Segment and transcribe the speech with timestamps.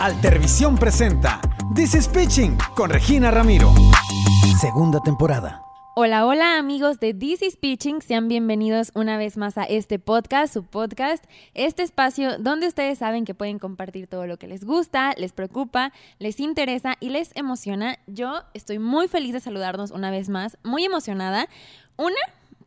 [0.00, 1.42] Altervisión presenta
[1.74, 3.70] This is Pitching con Regina Ramiro.
[4.58, 5.62] Segunda temporada.
[5.94, 10.54] Hola, hola amigos de This is Pitching, sean bienvenidos una vez más a este podcast,
[10.54, 15.12] su podcast, este espacio donde ustedes saben que pueden compartir todo lo que les gusta,
[15.18, 17.98] les preocupa, les interesa y les emociona.
[18.06, 21.46] Yo estoy muy feliz de saludarnos una vez más, muy emocionada.
[21.98, 22.16] Una,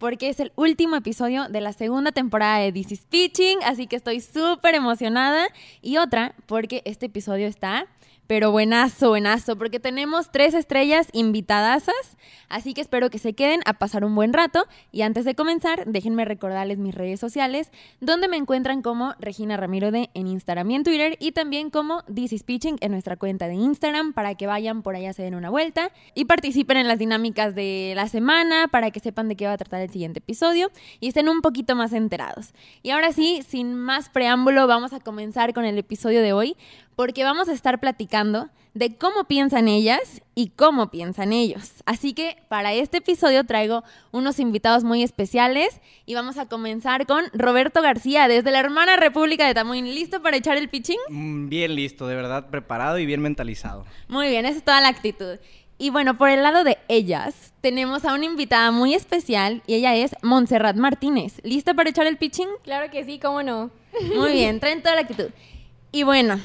[0.04, 3.96] porque es el último episodio de la segunda temporada de This is Pitching, así que
[3.96, 5.48] estoy súper emocionada.
[5.82, 7.88] Y otra, porque este episodio está
[8.28, 12.18] pero buenazo, buenazo, porque tenemos tres estrellas invitadasas,
[12.50, 14.66] así que espero que se queden a pasar un buen rato.
[14.92, 19.92] Y antes de comenzar, déjenme recordarles mis redes sociales, donde me encuentran como Regina Ramiro
[19.92, 22.44] de en Instagram y en Twitter, y también como This is
[22.82, 26.26] en nuestra cuenta de Instagram, para que vayan por allá, se den una vuelta y
[26.26, 29.82] participen en las dinámicas de la semana, para que sepan de qué va a tratar
[29.82, 32.54] el siguiente episodio y estén un poquito más enterados.
[32.84, 36.56] Y ahora sí, sin más preámbulo, vamos a comenzar con el episodio de hoy
[36.96, 41.74] porque vamos a estar platicando de cómo piensan ellas y cómo piensan ellos.
[41.86, 47.26] Así que para este episodio traigo unos invitados muy especiales y vamos a comenzar con
[47.34, 49.86] Roberto García desde la hermana República de Tamuín.
[49.94, 50.98] ¿Listo para echar el pitching?
[51.10, 53.86] Mm, Bien listo, de verdad, preparado y bien mentalizado.
[54.08, 55.38] Muy bien, esa es toda la actitud.
[55.78, 59.96] Y bueno, por el lado de ellas, tenemos a una invitada muy especial y ella
[59.96, 61.42] es Montserrat Martínez.
[61.44, 62.48] ¿Lista para echar el pitching?
[62.64, 63.70] Claro que sí, cómo no.
[64.16, 65.30] Muy bien, traen toda la actitud.
[65.92, 66.40] Y bueno,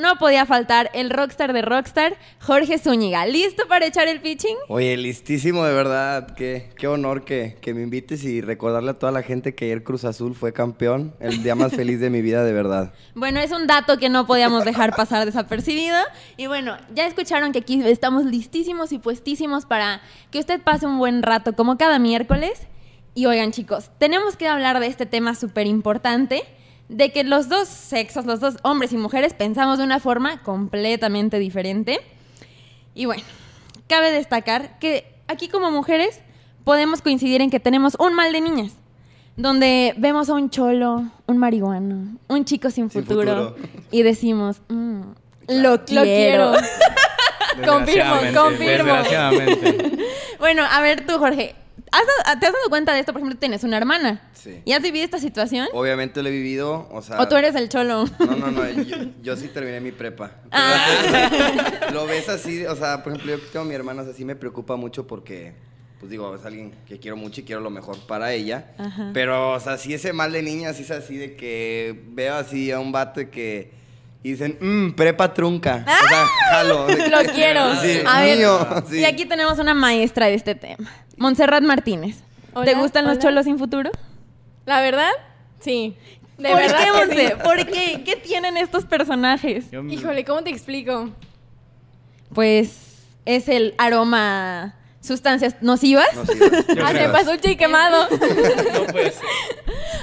[0.00, 3.26] no podía faltar el rockstar de rockstar, Jorge Zúñiga.
[3.26, 4.56] ¿Listo para echar el pitching?
[4.68, 6.34] Oye, listísimo, de verdad.
[6.34, 9.82] Qué, qué honor que, que me invites y recordarle a toda la gente que ayer
[9.82, 11.14] Cruz Azul fue campeón.
[11.20, 12.92] El día más feliz de mi vida, de verdad.
[13.14, 15.96] Bueno, es un dato que no podíamos dejar pasar desapercibido.
[16.36, 20.00] Y bueno, ya escucharon que aquí estamos listísimos y puestísimos para
[20.30, 22.66] que usted pase un buen rato, como cada miércoles.
[23.14, 26.44] Y oigan, chicos, tenemos que hablar de este tema súper importante
[26.88, 31.38] de que los dos sexos, los dos hombres y mujeres, pensamos de una forma completamente
[31.38, 32.00] diferente.
[32.94, 33.22] Y bueno,
[33.88, 36.20] cabe destacar que aquí como mujeres
[36.64, 38.72] podemos coincidir en que tenemos un mal de niñas,
[39.36, 43.68] donde vemos a un cholo, un marihuano, un chico sin futuro, futuro.
[43.90, 45.00] y decimos, "Mm,
[45.48, 46.52] lo quiero.
[46.52, 47.72] Lo quiero.
[47.72, 48.92] confirmo, confirmo.
[48.94, 49.98] Desgraciadamente.
[50.38, 51.54] bueno, a ver tú, Jorge,
[51.92, 53.12] ¿has dado- ¿te has dado cuenta de esto?
[53.12, 54.20] Por ejemplo, tienes una hermana.
[54.34, 54.62] Sí.
[54.64, 55.68] ¿Y has vivido esta situación?
[55.72, 57.20] Obviamente lo he vivido, o sea...
[57.20, 58.04] ¿O tú eres el cholo?
[58.20, 60.32] No, no, no, yo, yo sí terminé mi prepa.
[60.50, 61.88] Ah.
[61.92, 64.36] lo ves así, o sea, por ejemplo, yo que tengo a mi hermana, así me
[64.36, 65.52] preocupa mucho porque,
[66.00, 68.72] pues digo, es alguien que quiero mucho y quiero lo mejor para ella.
[68.78, 69.10] Ajá.
[69.12, 72.70] Pero, o sea, sí ese mal de niña, sí es así de que veo así
[72.70, 73.77] a un vato de que
[74.22, 75.84] y dicen, mmm, prepa trunca.
[75.86, 76.86] O sea, jalo.
[76.88, 77.74] Lo quiero.
[77.82, 78.98] Sí, A ver, mío, sí.
[79.00, 80.90] Y aquí tenemos una maestra de este tema.
[81.16, 82.16] Montserrat Martínez.
[82.18, 82.24] ¿Te
[82.54, 83.90] Hola, gustan los cholos sin futuro?
[84.66, 85.10] La verdad,
[85.60, 85.96] sí.
[86.38, 87.32] De ¿Por verdad qué, que sí.
[87.42, 88.02] ¿Por qué?
[88.04, 89.70] ¿Qué tienen estos personajes?
[89.70, 91.10] Yo- Híjole, ¿cómo te explico?
[92.34, 96.08] Pues es el aroma, sustancias nocivas.
[96.14, 96.38] No, sí,
[96.76, 97.12] Yo Ah, se creo.
[97.12, 98.08] pasó un chique quemado.
[98.72, 99.24] No puede ser.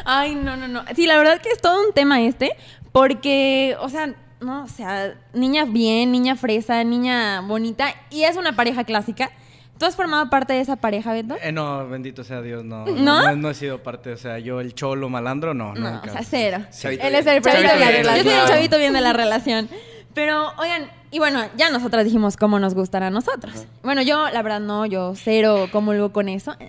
[0.06, 0.84] Ay, no, no, no.
[0.96, 2.56] Sí, la verdad que es todo un tema este,
[2.96, 8.56] porque, o sea, no, o sea, niña bien, niña fresa, niña bonita, y es una
[8.56, 9.32] pareja clásica.
[9.78, 11.36] ¿Tú has formado parte de esa pareja, Beto?
[11.44, 12.86] Eh, no, bendito sea Dios, no.
[12.86, 13.36] ¿No?
[13.36, 16.10] No, he sido parte, o sea, yo el cholo malandro, no, No, nunca.
[16.10, 16.60] o sea, cero.
[16.72, 17.36] Chavito Él es bien.
[17.36, 18.04] el Freddy de Chavito la bien.
[18.06, 18.48] Yo soy el relación.
[18.48, 19.70] chavito bien de la relación.
[20.14, 23.66] Pero, oigan, y bueno, ya nosotras dijimos cómo nos gustan a nosotros.
[23.84, 26.56] Bueno, yo, la verdad, no, yo cero comulgo con eso.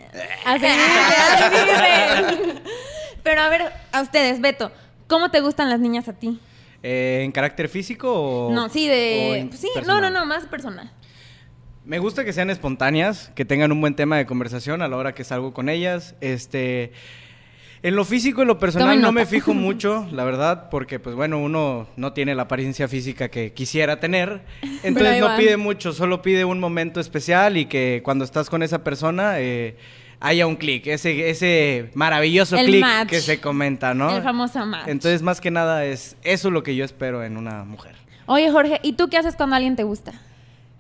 [3.22, 4.72] Pero a ver, a ustedes, Beto,
[5.09, 6.39] ¿cómo te gustan las niñas a ti?
[6.83, 8.53] Eh, ¿En carácter físico o.?
[8.53, 9.39] no, sí, de.
[9.39, 10.03] en Sí, no, personal?
[10.12, 10.93] no, no, más personal.
[11.84, 15.15] Me gusta que sean espontáneas, que tengan un buen tema de conversación a la hora
[15.15, 16.15] que salgo con ellas.
[16.21, 16.93] Este.
[17.83, 21.38] En lo físico y lo personal no me fijo mucho, la verdad, porque pues bueno,
[21.38, 24.43] uno no tiene la apariencia física que quisiera tener.
[24.83, 28.83] Entonces no pide mucho, solo pide un momento especial y que cuando estás con esa
[28.83, 29.77] persona eh,
[30.21, 34.16] haya un clic, ese, ese maravilloso clic que se comenta, ¿no?
[34.16, 34.88] El famoso match.
[34.88, 37.94] Entonces, más que nada, es eso lo que yo espero en una mujer.
[38.26, 40.12] Oye, Jorge, ¿y tú qué haces cuando alguien te gusta?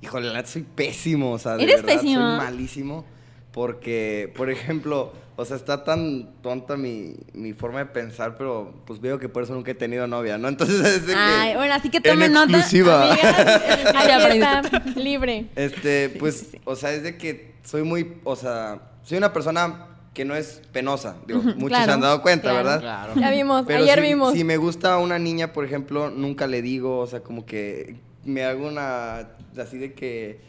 [0.02, 2.20] Híjole, la soy pésimo, o sea, de ¿Eres verdad, pésimo?
[2.20, 3.04] soy malísimo.
[3.52, 9.00] Porque, por ejemplo, o sea, está tan tonta mi, mi forma de pensar, pero pues
[9.00, 10.48] veo que por eso nunca he tenido novia, ¿no?
[10.48, 11.18] Entonces es de que...
[11.18, 12.52] Ay, bueno, así que en tomen nota.
[12.58, 13.14] exclusiva.
[13.14, 15.46] Está, libre.
[15.56, 16.60] Este, Sí, pues, sí, sí.
[16.64, 20.60] o sea, es de que soy muy, o sea, soy una persona que no es
[20.72, 21.14] penosa.
[21.28, 22.64] Digo, muchos claro, se han dado cuenta, claro.
[22.64, 23.14] ¿verdad?
[23.16, 24.32] Ya vimos, Pero ayer si, vimos.
[24.32, 28.44] si me gusta una niña, por ejemplo, nunca le digo, o sea, como que me
[28.44, 30.40] hago una, así de que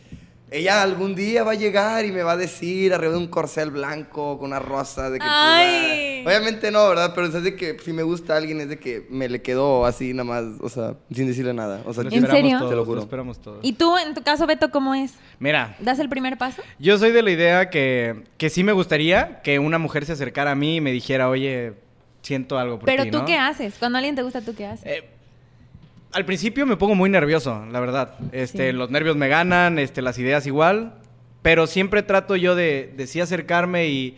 [0.50, 3.70] ella algún día va a llegar y me va a decir arriba de un corcel
[3.72, 5.26] blanco con una rosa de que...
[5.28, 6.24] Ay.
[6.26, 7.12] Obviamente no, ¿verdad?
[7.16, 9.86] Pero es de que si me gusta a alguien es de que me le quedó
[9.86, 11.82] así nada más, o sea, sin decirle nada.
[11.86, 12.58] O sea, Lo ¿En esperamos serio?
[12.60, 13.00] todos, Te lo juro.
[13.02, 13.60] esperamos todos.
[13.62, 15.14] ¿Y tú, en tu caso, Beto, cómo es?
[15.40, 16.62] Mira, ¿Das el primer paso?
[16.80, 20.52] yo soy de la idea que, que sí me gustaría que una mujer se acercara
[20.52, 21.74] a mí y me dijera, oye,
[22.22, 23.26] siento algo por Pero ti, tú ¿no?
[23.26, 23.76] qué haces?
[23.80, 24.86] Cuando alguien te gusta, ¿tú qué haces?
[24.86, 25.04] Eh,
[26.18, 28.16] al principio me pongo muy nervioso, la verdad.
[28.32, 28.76] Este, Sí.
[28.76, 30.96] Los nervios me ganan, este, las ideas igual.
[31.44, 34.18] Pero siempre trato yo de, de sí acercarme y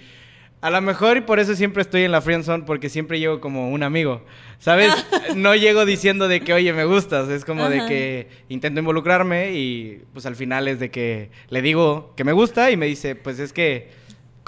[0.61, 3.69] a lo mejor y por eso siempre estoy en la friendzone porque siempre llego como
[3.69, 4.23] un amigo.
[4.59, 4.93] ¿Sabes?
[5.35, 7.27] no llego diciendo de que, oye, me gustas.
[7.27, 12.13] Es como de que intento involucrarme y pues al final es de que le digo
[12.15, 13.89] que me gusta y me dice, pues es que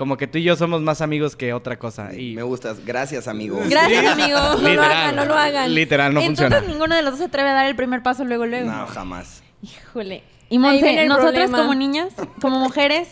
[0.02, 2.10] como que tú y yo somos más amigos que otra cosa.
[2.18, 2.84] Y me gustas.
[2.84, 3.62] Gracias, amigo.
[3.70, 4.40] Gracias, amigo.
[4.60, 5.76] No lo hagan, no lo hagan.
[5.76, 6.68] Literal, no Entonces funciona.
[6.74, 8.72] ninguno de los dos se atreve a dar el primer paso luego, luego.
[8.72, 9.44] No, jamás.
[9.62, 10.24] Híjole.
[10.50, 11.58] Y Monse, nosotras problema.
[11.60, 13.10] como niñas, como mujeres,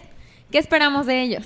[0.52, 1.46] ¿qué esperamos de ellos?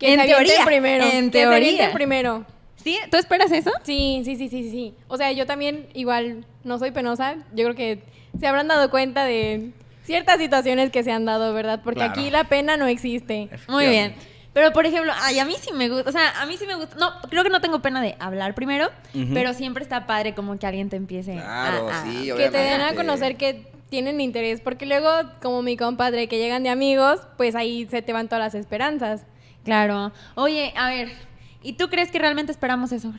[0.00, 1.04] Que se avienten primero.
[1.04, 1.92] En que se teoría.
[1.92, 2.44] primero.
[2.82, 2.98] ¿Sí?
[3.12, 3.70] ¿Tú esperas eso?
[3.84, 4.94] Sí, sí, sí, sí, sí, sí.
[5.06, 7.36] O sea, yo también igual no soy penosa.
[7.54, 8.02] Yo creo que
[8.40, 9.70] se habrán dado cuenta de
[10.04, 11.80] ciertas situaciones que se han dado, ¿verdad?
[11.84, 12.12] Porque Claro.
[12.12, 13.50] aquí la pena no existe.
[13.68, 14.14] Muy bien.
[14.60, 16.74] Pero, por ejemplo, ay, a mí sí me gusta, o sea, a mí sí me
[16.74, 18.90] gusta, no, creo que no tengo pena de hablar primero,
[19.32, 22.58] pero siempre está padre como que alguien te empiece Claro, a, a- sí, Que te
[22.58, 24.60] den a conocer que tienen interés.
[24.60, 25.08] Porque luego,
[25.40, 29.22] como mi compadre, que llegan de amigos, pues ahí se te van todas las esperanzas.
[29.64, 30.12] Claro.
[30.34, 31.08] Oye, a ver,
[31.62, 33.14] ¿y tú crees que realmente esperamos eso?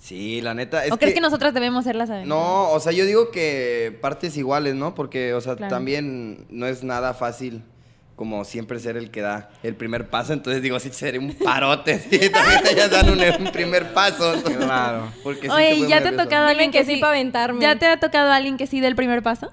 [0.00, 0.84] Sí, la neta.
[0.84, 2.28] Es ¿O crees que nosotras debemos ser las aventadas?
[2.42, 4.94] No, o sea, yo digo que partes iguales, ¿no?
[4.96, 5.70] Porque, o sea, Claro.
[5.74, 7.62] también no es nada fácil
[8.18, 10.32] como siempre ser el que da el primer paso.
[10.32, 12.00] Entonces digo, sí, seré un parote.
[12.10, 14.34] Sí, también ellas dan un, un primer paso.
[14.58, 15.12] Claro.
[15.22, 17.10] Porque sí Oye, te ¿y pones ya te ha tocado alguien que sí sí pa'
[17.10, 17.60] aventarme.
[17.60, 19.50] ¿Ya te ha tocado alguien que sí dé el primer paso?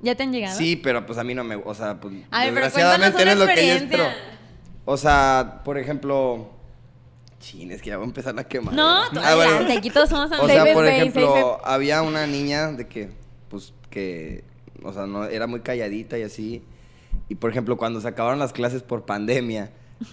[0.00, 0.56] ¿Ya te han llegado?
[0.56, 1.56] Sí, pero pues a mí no me...
[1.56, 4.04] O sea, pues A ver, pero desgraciadamente cuéntanos no una es lo que yo espero.
[4.84, 6.50] O sea, por ejemplo...
[7.40, 8.70] Chin, es que ya voy a empezar la quema.
[8.70, 9.66] No, tú Ah, bueno.
[9.76, 13.10] aquí todos somos O sea, por ejemplo, había una niña de que,
[13.50, 14.44] pues, que,
[14.84, 16.62] o sea, no, era muy calladita y así.
[17.28, 19.70] Y, por ejemplo, cuando se acabaron las clases por pandemia,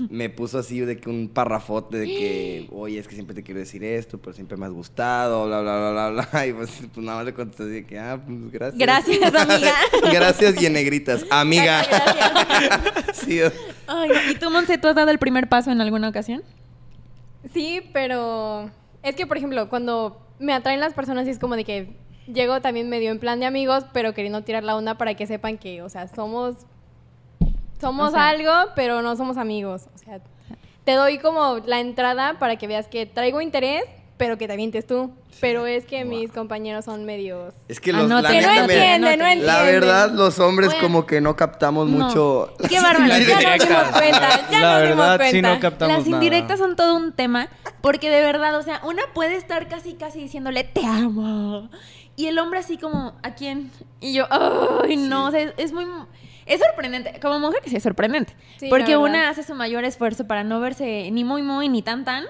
[0.10, 3.60] me puso así de que un parrafote de que, oye, es que siempre te quiero
[3.60, 6.48] decir esto, pero siempre me has gustado, bla, bla, bla, bla, bla.
[6.48, 8.80] Y pues, pues nada más le contesté así de que, ah, pues gracias.
[8.80, 9.74] Gracias, amiga.
[10.14, 11.26] gracias y en negritas.
[11.30, 11.84] Amiga.
[13.14, 13.40] sí,
[13.88, 16.44] Ay, ¿Y tú, Monse, tú has dado el primer paso en alguna ocasión?
[17.54, 18.70] Sí, pero
[19.04, 21.98] es que, por ejemplo, cuando me atraen las personas, sí es como de que
[22.32, 25.58] llego también medio en plan de amigos, pero queriendo tirar la onda para que sepan
[25.58, 26.56] que, o sea, somos
[27.82, 29.84] somos O sea- algo, pero no somos amigos.
[29.94, 30.20] O sea,
[30.86, 33.84] te doy como la entrada para que veas que traigo interés,
[34.18, 35.12] pero que te avientes tú.
[35.40, 37.56] Pero es que mis compañeros son medios...
[37.68, 39.46] Es que los, la Que no entienden, no entienden.
[39.48, 40.84] La verdad, los hombres Bueno.
[40.84, 42.06] como que no captamos No.
[42.06, 42.54] mucho.
[42.70, 43.08] Qué bárbaro.
[43.08, 45.54] Las Ya nos dimos cuenta, ya La nos dimos verdad, sí cuenta.
[45.56, 46.24] no captamos Las nada.
[46.24, 47.48] indirectas son todo un tema,
[47.82, 51.70] porque de verdad, o sea, una puede estar casi, casi diciéndole, te amo.
[52.22, 53.72] Y el hombre así como, ¿a quién?
[54.00, 55.88] Y yo, ay, no, o sea, es, es muy...
[56.46, 60.44] Es sorprendente, como mujer sí es sorprendente, Sí, porque una hace su mayor esfuerzo para
[60.44, 62.26] no verse ni muy, muy, ni tan, tan,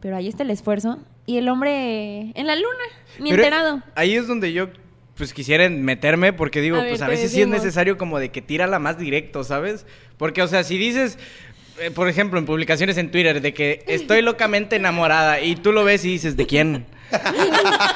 [0.00, 2.84] pero ahí está el esfuerzo, y el hombre en la luna,
[3.18, 3.82] ni Pero enterado.
[3.96, 4.70] Ahí es donde yo
[5.14, 8.30] pues quisiera meterme porque digo, A ver, pues a veces sí es necesario como de
[8.30, 9.84] que tírala más directo, ¿sabes?
[10.16, 11.18] Porque, o sea, si dices,
[11.80, 15.84] eh, por ejemplo, en publicaciones en Twitter de que estoy locamente enamorada y tú lo
[15.84, 16.86] ves y dices, ¿de quién?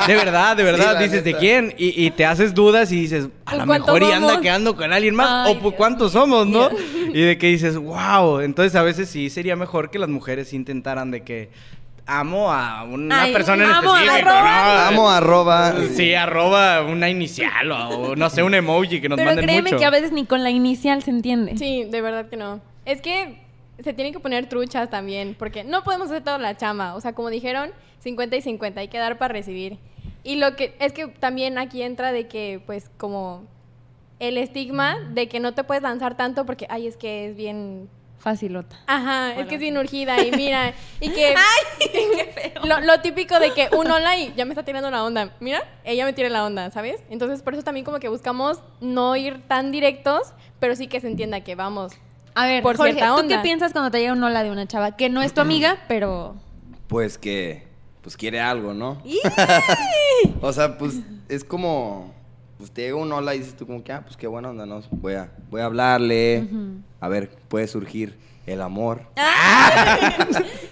[0.06, 1.75] De verdad, de verdad, dices, ¿de quién?
[1.76, 4.92] Y, y te haces dudas y dices, a lo ¿cuánto mejor y anda quedando con
[4.92, 5.47] alguien más.
[5.47, 6.71] Ay, o pues, Dios cuántos somos, ¿no?
[7.14, 8.40] Y de que dices, wow.
[8.40, 11.50] Entonces a veces sí sería mejor que las mujeres intentaran de que
[12.07, 14.64] amo a una Ay, persona en amo, específico, arroba.
[14.64, 14.81] ¿no?
[14.88, 15.75] Amo arroba.
[15.95, 19.62] Sí, arroba una inicial o, o no sé, un emoji que nos Pero manden créeme
[19.71, 19.78] mucho.
[19.78, 21.57] que a veces ni con la inicial se entiende.
[21.59, 22.61] Sí, de verdad que no.
[22.87, 23.41] Es que
[23.83, 26.95] se tienen que poner truchas también, porque no podemos hacer toda la chama.
[26.95, 27.71] O sea, como dijeron,
[28.01, 29.79] 50 y 50, hay que dar para recibir.
[30.25, 33.45] Y lo que es que también aquí entra de que, pues, como
[34.19, 37.89] el estigma de que no te puedes lanzar tanto porque, ay, es que es bien
[38.23, 38.77] Facilota.
[38.87, 41.35] Ajá, es que es bien urgida y mira, y que...
[42.65, 45.35] Lo, lo típico de que un hola y ya me está tirando la onda.
[45.41, 47.03] Mira, ella me tira la onda, ¿sabes?
[47.11, 51.09] Entonces, por eso también como que buscamos no ir tan directos, pero sí que se
[51.09, 51.95] entienda que vamos.
[52.35, 53.37] A ver, Por Jorge, cierta ¿tú onda.
[53.37, 55.79] qué piensas cuando te llega un hola de una chava que no es tu amiga,
[55.89, 56.35] pero...
[56.89, 57.65] Pues que,
[58.03, 59.03] pues quiere algo, ¿no?
[60.41, 60.95] o sea, pues
[61.29, 62.12] es como,
[62.59, 64.67] pues te llega un hola y dices tú como que, ah, pues qué buena onda,
[64.67, 64.83] ¿no?
[64.91, 66.47] Voy a, voy a hablarle,
[67.01, 69.03] a ver, puede surgir el amor.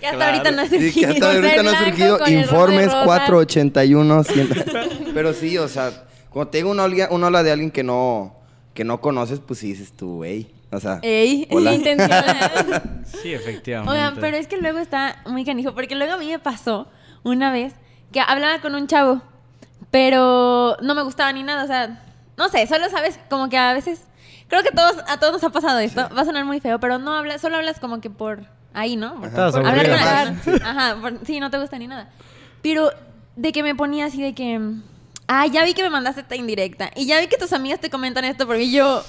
[0.01, 1.11] que hasta ahorita no ha Sí, que surgido.
[1.13, 3.05] hasta ahorita no ha surgido informes rosa.
[3.05, 4.25] 481.
[4.25, 4.49] 100.
[5.15, 8.35] Pero sí, o sea, cuando te llega un hola, un hola de alguien que no,
[8.75, 11.73] que no conoces, pues sí dices tú, hey, O sea, Ey, hola.
[11.75, 13.03] intencional.
[13.23, 13.93] Sí, efectivamente.
[13.93, 16.89] Oigan, pero es que luego está muy canijo, porque luego a mí me pasó
[17.23, 17.75] una vez
[18.13, 19.21] que hablaba con un chavo,
[19.91, 22.03] pero no me gustaba ni nada, o sea,
[22.37, 24.03] no sé, solo sabes como que a veces,
[24.49, 26.99] creo que todos, a todos nos ha pasado esto, va a sonar muy feo, pero
[26.99, 29.17] no hablas, solo hablas como que por ahí, ¿no?
[29.17, 30.63] Por- Estabas por hablar con alguien.
[30.65, 32.09] Ajá, por- sí, no te gusta ni nada.
[32.63, 32.91] Pero
[33.37, 34.61] de que me ponía así de que,
[35.27, 37.91] ah, ya vi que me mandaste esta indirecta, y ya vi que tus amigas te
[37.91, 39.03] comentan esto, porque yo,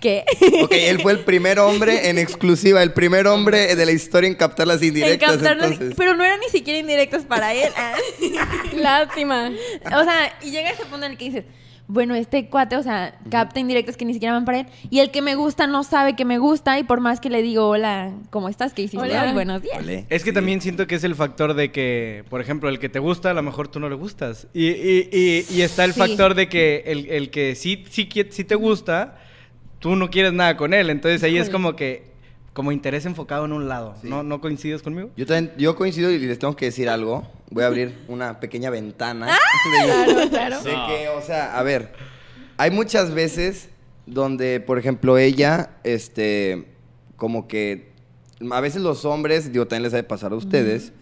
[0.00, 0.24] ¿qué?
[0.62, 4.34] Ok, él fue el primer hombre en exclusiva, el primer hombre de la historia en
[4.34, 5.36] captar las En indirectas.
[5.38, 5.94] captarlas- entonces.
[5.96, 7.70] pero no eran ni siquiera indirectas para él.
[8.76, 9.50] Lástima.
[9.86, 11.44] O sea, y llega ese punto en el que dices,
[11.86, 14.66] bueno, este cuate, o sea, capta indirectos que ni siquiera van para él.
[14.90, 16.78] Y el que me gusta no sabe que me gusta.
[16.78, 18.72] Y por más que le digo, hola, ¿cómo estás?
[18.74, 19.04] ¿Qué hiciste?
[19.04, 19.24] Hola.
[19.24, 19.32] hoy?
[19.32, 19.78] buenos días.
[19.78, 20.06] Ole.
[20.08, 23.00] Es que también siento que es el factor de que, por ejemplo, el que te
[23.00, 24.46] gusta, a lo mejor tú no le gustas.
[24.54, 25.98] Y, y- y- y está el Sí.
[25.98, 29.18] factor de que el, el que sí, sí, sí te gusta,
[29.80, 30.88] tú no quieres nada con él.
[30.90, 32.04] Entonces ahí es como que,
[32.52, 33.94] como interés enfocado en un lado.
[34.00, 34.08] Sí.
[34.08, 35.10] ¿No, ¿No coincides conmigo?
[35.16, 37.26] Yo también, yo coincido y les tengo que decir algo.
[37.50, 39.26] Voy a abrir una pequeña ventana.
[39.30, 39.38] ¡Ah!
[39.84, 40.62] de- Claro, claro.
[40.62, 41.92] De que, o sea, a ver,
[42.56, 43.68] hay muchas veces
[44.06, 46.66] donde, por ejemplo, ella, este,
[47.16, 47.90] como que,
[48.50, 50.92] a veces los hombres, digo, también les debe pasar a ustedes,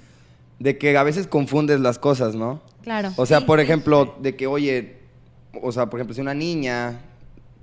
[0.58, 2.62] de que a veces confundes las cosas, ¿no?
[2.82, 3.12] Claro.
[3.16, 3.64] O sea, Sí, por sí.
[3.64, 4.96] ejemplo, de que, oye,
[5.62, 7.00] o sea, por ejemplo, si una niña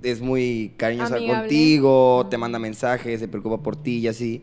[0.02, 1.40] es muy cariñosa Amigable.
[1.42, 4.42] contigo, te manda mensajes, se preocupa por ti y así,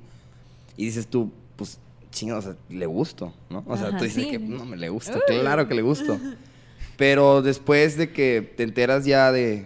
[0.77, 1.79] y dices tú, pues,
[2.11, 3.63] chinga, o sea, le gusto, ¿no?
[3.67, 4.29] O sea, Ajá, tú dices sí.
[4.31, 6.19] que no me le gusto, claro que le gusto.
[6.97, 9.65] Pero después de que te enteras ya de.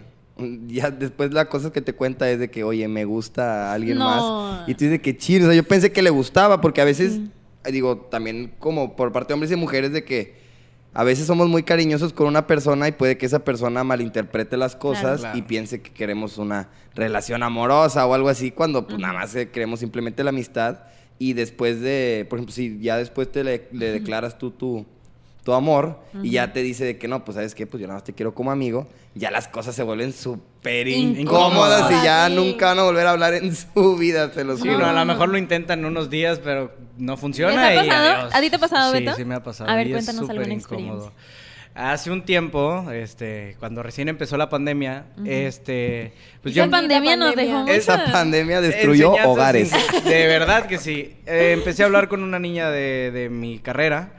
[0.66, 3.98] Ya después la cosa que te cuenta es de que, oye, me gusta a alguien
[3.98, 4.04] No.
[4.04, 4.68] más.
[4.68, 5.44] Y tú dices que chido.
[5.46, 7.20] O sea, yo pensé que le gustaba, porque a veces,
[7.64, 10.36] eh, digo, también como por parte de hombres y mujeres, de que
[10.94, 14.74] a veces somos muy cariñosos con una persona y puede que esa persona malinterprete las
[14.76, 15.38] cosas Claro.
[15.38, 19.50] y piense que queremos una relación amorosa o algo así, cuando pues nada más eh,
[19.50, 20.80] queremos simplemente la amistad.
[21.20, 24.86] Y después de, por ejemplo, si ya después te le, le declaras tú tu,
[25.44, 27.96] tu amor y ya te dice de que no, pues sabes qué, pues yo nada
[27.98, 32.34] más te quiero como amigo, ya las cosas se vuelven súper incómodas y ya Sí.
[32.34, 34.78] nunca van a volver a hablar en su vida, se los Sí, juro.
[34.80, 37.52] no, a lo mejor lo intentan unos días, pero no funciona.
[37.70, 38.14] ¿Les ha y pasado?
[38.16, 38.34] adiós.
[38.34, 39.16] ¿A ti te ha pasado, sí, Beto?
[39.16, 39.70] Sí, me ha pasado.
[39.70, 40.86] A ver, y es cuéntanos súper alguna incómodo.
[41.06, 41.12] experiencia.
[41.74, 46.12] Hace un tiempo, este, cuando recién empezó la pandemia, este,
[46.42, 49.70] pues Esa yo pandemia nos dejó Esa pandemia destruyó Enseñanzas hogares.
[49.70, 51.14] sin- De verdad que sí.
[51.26, 54.14] Eh, empecé a hablar con una niña de, de mi carrera.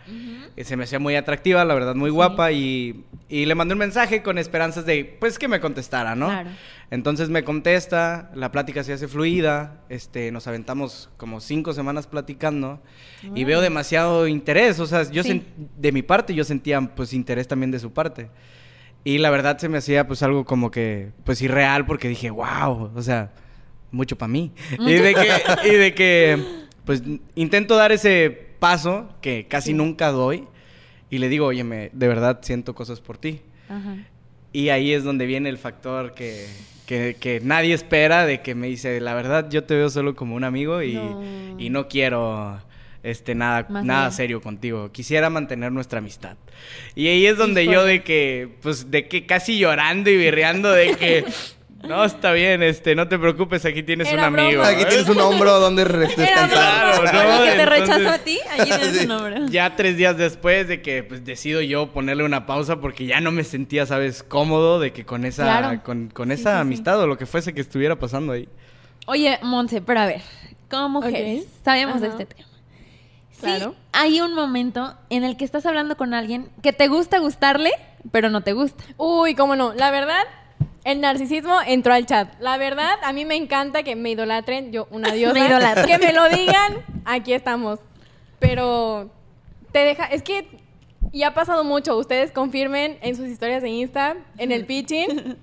[0.56, 2.52] Eh, Se me hacía muy atractiva, la verdad, muy guapa.
[2.54, 6.28] Y, y le mandé un mensaje con esperanzas de, pues, que me contestara, ¿no?
[6.28, 6.50] Claro.
[6.92, 9.82] Entonces me contesta, la plática se hace fluida.
[9.90, 12.82] Este, nos aventamos como cinco semanas platicando.
[13.36, 14.80] Y veo demasiado interés.
[14.80, 15.44] O sea, yo Sí.
[15.78, 18.30] de mi parte, yo sentía, pues, interés también de su parte.
[19.04, 22.92] Y la verdad se me hacía pues algo como que pues irreal porque dije, wow,
[22.94, 23.32] o sea,
[23.92, 24.52] mucho para mí.
[24.78, 26.44] Y de que y de que
[26.84, 27.02] pues
[27.36, 28.30] intento dar ese
[28.60, 30.48] paso que casi nunca doy
[31.10, 33.96] y le digo, "Oye, me, de verdad siento cosas por ti." Ajá.
[34.52, 36.48] Y ahí es donde viene el factor que,
[36.90, 40.34] que, que nadie espera de que me dice, la verdad yo te veo solo como
[40.36, 41.56] un amigo y No.
[41.60, 42.60] y no quiero
[43.04, 44.92] este nada Más nada serio contigo.
[44.92, 46.36] Quisiera mantener nuestra amistad.
[46.96, 50.96] Y ahí es donde yo de que pues de que casi llorando y birreando de
[50.96, 51.26] que
[51.88, 54.62] no está bien, este, no te preocupes, aquí tienes Era un amigo.
[54.62, 54.68] broma.
[54.76, 56.50] Aquí tienes un hombro donde descansar.
[56.50, 57.04] Claro.
[57.40, 57.44] ¿no?
[57.46, 59.00] Que te rechazó a ti, allí tienes Sí.
[59.02, 59.42] su nombre.
[59.50, 63.32] Ya tres días después de que pues decido yo ponerle una pausa porque ya no
[63.32, 65.82] me sentía, sabes, cómodo de que con esa, Claro.
[65.84, 66.62] con, con Sí, esa sí, sí.
[66.62, 68.50] amistad o lo que fuese que estuviera pasando ahí.
[69.08, 70.22] Oye, Monse, pero a ver,
[70.70, 71.50] como mujeres, Ok.
[71.66, 72.46] sabemos de este tema.
[73.32, 73.74] Sí, Claro.
[73.94, 77.72] hay un momento en el que estás hablando con alguien que te gusta gustarle,
[78.12, 78.84] pero no te gusta.
[78.98, 79.74] Uy, cómo no.
[79.74, 80.24] La verdad,
[80.84, 82.34] el narcisismo entró al chat.
[82.40, 84.72] La verdad, a mí me encanta que me idolatren.
[84.72, 85.34] Yo, una diosa.
[85.34, 85.86] Me idolatren.
[85.88, 86.78] Que me lo digan.
[87.06, 87.80] Aquí estamos.
[88.40, 89.10] Pero
[89.72, 90.06] te deja.
[90.06, 90.60] Es que.
[91.12, 91.98] Y ha pasado mucho.
[91.98, 95.38] Ustedes confirmen en sus historias de Insta, en el pitching,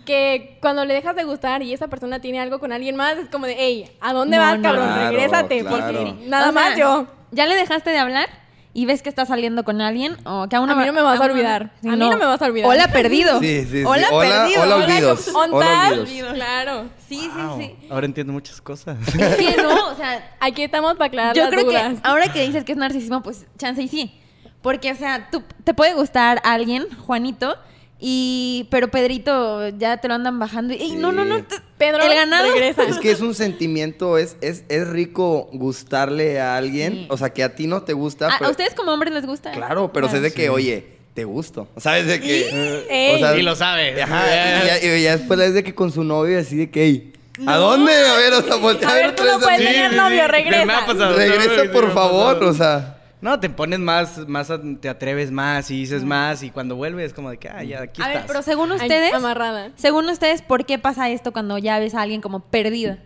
[0.04, 3.28] que cuando le dejas de gustar y esa persona tiene algo con alguien más, es
[3.28, 4.62] como de, hey, ¿a dónde No, vas, no.
[4.62, 4.86] cabrón?
[4.88, 5.60] Claro, Regrésate.
[5.60, 5.76] claro.
[5.86, 7.06] Porque nada O sea, más yo.
[7.30, 8.28] Ya le dejaste de hablar
[8.74, 11.02] y ves que está saliendo con alguien o que aún no A mí no me
[11.02, 11.72] vas a olvidar.
[11.84, 12.70] A mí no me vas a olvidar.
[12.70, 13.38] Hola perdido.
[13.40, 13.84] Sí, sí, sí.
[13.84, 14.62] Hola, Hola- perdido.
[14.62, 15.28] hola, olvidos.
[15.34, 16.32] ¿on Hola, olvidos.
[16.34, 16.88] Claro.
[17.08, 17.86] Sí, Wow, sí, sí.
[17.90, 18.96] Ahora entiendo muchas cosas.
[19.18, 21.94] Es que no, o sea, Aquí estamos para aclarar yo las creo dudas.
[21.94, 24.18] que ahora que dices que es narcisismo, pues chance y sí.
[24.62, 27.56] Porque, o sea, tú te puede gustar alguien, Juanito,
[28.04, 30.74] y pero Pedrito ya te lo andan bajando.
[30.74, 30.96] Y Sí.
[30.96, 31.40] no, no, no.
[31.78, 32.50] Pedro, el ganado.
[32.52, 32.82] regresa.
[32.82, 36.92] Es que es un sentimiento, es, es, es rico gustarle a alguien.
[36.92, 37.06] Sí.
[37.10, 38.28] O sea, que a ti no te gusta.
[38.28, 39.52] ¿A, a ustedes como hombres les gusta?
[39.52, 41.68] Claro, pero sé de que, oye, te gusto.
[41.76, 42.08] ¿Sabes?
[42.08, 42.86] De que.
[42.90, 43.38] Ey.
[43.38, 44.00] Y lo sabes.
[44.02, 44.24] Ajá,
[44.64, 47.12] y ya, y ya después es de que con su novio así de que, hey,
[47.46, 47.92] ¿A dónde?
[47.92, 50.66] A ver, o sea, voltea A ver, tú no puedes tener novio, regresa.
[50.66, 51.16] Me ha pasado.
[51.16, 52.98] Regresa, Sí, por favor, o sea.
[53.22, 57.14] No, te pones más, más, a- te atreves más y dices más y cuando vuelves
[57.14, 58.28] como de que, ah, ya, aquí A ver, estás.
[58.28, 59.70] pero según Ay, ustedes, Amarrada.
[59.76, 62.98] según ustedes, ¿por qué pasa esto cuando ya ves a alguien como perdida?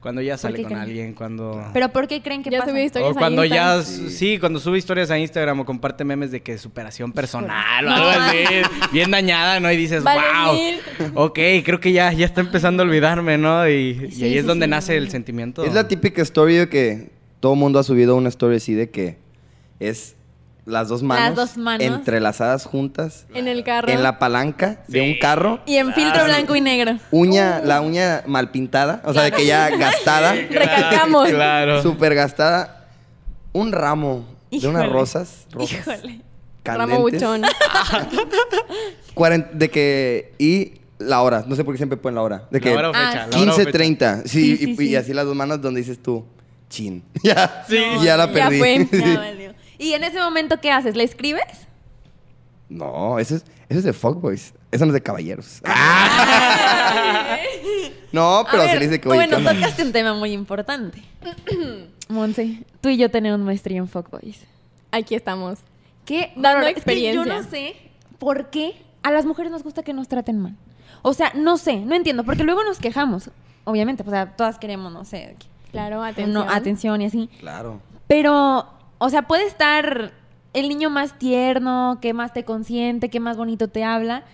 [0.00, 0.82] Cuando ya sale qué con creen?
[0.82, 1.62] alguén, cuando...
[1.74, 2.70] ¿Pero por qué creen que Ya pasa?
[2.70, 4.38] subí historias O cuando ya, sí.
[4.38, 8.38] cuando sube historias a Instagram o comparte memes de que superación personal o algo así,
[8.92, 9.70] bien dañada, ¿no?
[9.70, 10.80] Y dices, Vale wow, mil".
[11.14, 13.68] ok, creo que ya, ya está empezando a olvidarme, ¿no?
[13.68, 14.70] Y, y Sí, ahí es donde sí.
[14.70, 15.64] nace el sentimiento.
[15.64, 18.90] Es la típica story de que todo el mundo ha subido una story así de
[18.90, 19.18] que
[19.80, 20.14] es
[20.66, 21.84] las dos manos, dos manos.
[21.84, 23.88] entrelazadas juntas En el carro.
[23.88, 26.98] en la palanca de un carro, Y en filtro blanco y negro.
[27.10, 31.28] uña, la uña mal pintada, o sea, de que ya gastada, Recalcamos.
[31.30, 31.82] Claro.
[31.82, 32.88] súper gastada,
[33.52, 36.20] un ramo de unas rosas, rosas Híjole.
[36.62, 37.42] Ramo buchón.
[39.54, 42.70] de que y la hora, no sé por qué siempre ponen la hora, de que
[42.70, 43.70] La hora o fecha, Ah, la hora o fecha.
[43.70, 44.88] 15:30, sí, Sí, sí, y, sí.
[44.90, 46.24] y así las dos manos donde dices tú,
[46.70, 47.76] chin, ya, Sí.
[48.02, 48.58] ya la Ya perdí.
[48.58, 48.88] fue.
[48.90, 48.98] Sí.
[49.04, 49.54] Ya valió.
[49.78, 50.96] ¿Y en ese momento qué haces?
[50.96, 51.66] ¿Le escribes?
[52.70, 53.36] No, eso
[53.68, 54.54] es, de fuckboys.
[54.70, 55.60] Eso no es de caballeros.
[58.12, 61.02] no, pero A se ver, le dice que oye, Bueno, tocaste un tema muy importante.
[62.08, 64.40] Monse, tú y yo tenemos maestría en Fuckboys.
[64.90, 65.58] Aquí estamos.
[66.04, 66.32] ¿Qué?
[66.36, 66.66] Dando.
[66.66, 67.24] Es que yo experiencia.
[67.24, 67.76] no sé
[68.18, 70.56] por qué a las mujeres nos gusta que nos traten mal.
[71.02, 73.30] O sea, no sé, no entiendo, porque luego nos quejamos.
[73.64, 75.36] Obviamente, pues, o sea, todas queremos, no sé,
[75.70, 76.60] Claro, atención, atención.
[76.60, 77.30] atención y así.
[77.40, 77.80] Claro.
[78.06, 78.66] Pero,
[78.98, 80.12] o sea, puede estar
[80.52, 84.24] el niño más tierno, que más te consiente, que más bonito te habla.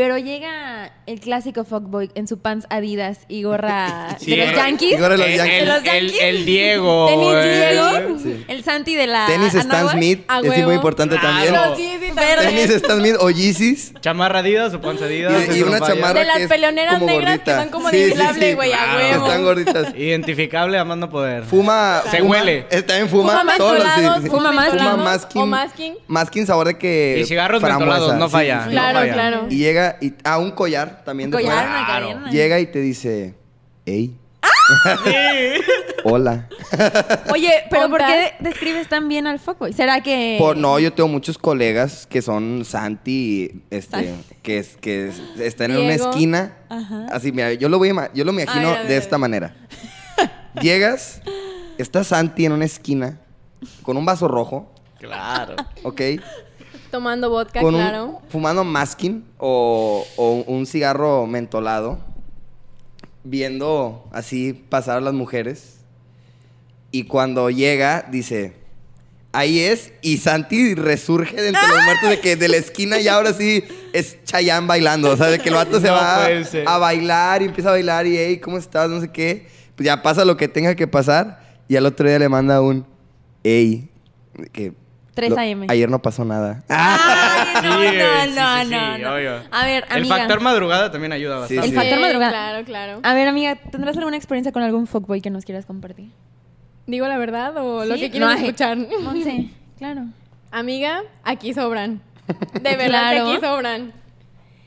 [0.00, 4.56] Pero llega el clásico fuckboy en su pants Adidas y gorra Sí, de los el-
[4.56, 4.92] Yankees.
[4.92, 5.60] y gorra de los El- Yankees.
[5.60, 6.22] El, ¿De el- Yankees?
[6.22, 7.06] el Diego.
[7.10, 8.44] Tenis el- Diego, Sí.
[8.48, 9.88] el Santi de la Tenis Stan.
[9.90, 11.28] Smith, es muy importante Claro.
[11.28, 11.52] también.
[11.54, 12.38] Los también.
[12.40, 13.92] Tenis Stan Smith o Yeezys.
[14.00, 15.34] Chamarra Adidas o panza Adidas.
[15.54, 17.56] Y, y una chamarra De las que es peleoneras como negras gordita.
[17.56, 19.26] que son como Sí, sí, inflables, sí, güey, a huevo.
[19.26, 19.94] Están gorditas.
[19.94, 21.44] Identificable a más no poder.
[21.44, 22.02] Fuma.
[22.10, 22.66] Se fuma- huele.
[22.70, 23.38] eh, También fuma.
[23.40, 24.78] Fuma todos los- sí, fuma masking.
[24.78, 25.48] Fuma o masking.
[25.50, 25.94] masking.
[26.06, 27.18] Masking sabor de que.
[27.20, 28.66] Y cigarros mentolados, no falla.
[28.70, 29.46] Claro, claro.
[29.50, 31.70] Y llega y a un collar también de Collar, fuera.
[31.70, 32.06] una Claro.
[32.08, 32.30] cadena.
[32.30, 33.34] Llega y te dice,
[33.86, 34.16] hey.
[36.04, 36.48] Hola.
[37.32, 39.72] Oye, pero ¿por qué describes tan bien al fuckboy?
[39.72, 40.36] ¿Será que...?
[40.38, 44.34] Por, no, yo tengo muchos colegas que son Santi, este, Santi.
[44.42, 46.56] que es, que es- están en una esquina.
[46.68, 47.06] Ajá.
[47.12, 48.96] Así, mira, yo lo voy a, yo lo me imagino A ver, a ver, de
[48.96, 49.54] esta manera.
[50.62, 51.20] Llegas,
[51.78, 53.18] está Santi en una esquina
[53.82, 55.56] con un vaso rojo, Claro.
[55.82, 56.00] ¿ok?
[56.90, 58.20] Tomando vodka, con un- claro.
[58.28, 61.98] fumando masking o, o un cigarro mentolado,
[63.24, 65.76] viendo así pasar a las mujeres.
[66.90, 68.54] Y cuando llega, dice,
[69.32, 73.06] ahí es, y Santi resurge de entre los muertos de que de la esquina y
[73.06, 75.10] ahora sí es Chayanne bailando.
[75.10, 76.26] O sea, de que el vato se No va
[76.66, 78.90] a bailar y empieza a bailar y, hey, ¿cómo estás?
[78.90, 79.46] No sé qué.
[79.76, 82.84] Pues ya pasa lo que tenga que pasar y al otro día le manda un,
[83.44, 83.88] hey,
[84.52, 84.72] que...
[85.20, 85.66] 3 lo- AM.
[85.70, 86.62] Ayer no pasó nada.
[86.68, 89.14] Ay, no, Sí, no, sí, no, sí, no, sí, no.
[89.14, 89.42] obvio.
[89.50, 90.16] A ver, El amiga.
[90.16, 91.66] factor madrugada también ayuda Sí, bastante.
[91.68, 92.30] El factor madrugada.
[92.30, 93.00] Claro, claro.
[93.02, 96.10] A ver, amiga, ¿tendrás alguna experiencia con algún fuckboy que nos quieras compartir?
[96.86, 98.00] ¿Digo la verdad o lo ¿Sí?
[98.00, 98.76] que quieren No, escuchar?
[99.02, 100.06] Monse, claro.
[100.50, 102.00] Amiga, aquí sobran.
[102.54, 103.28] De verdad Claro.
[103.30, 103.92] aquí sobran.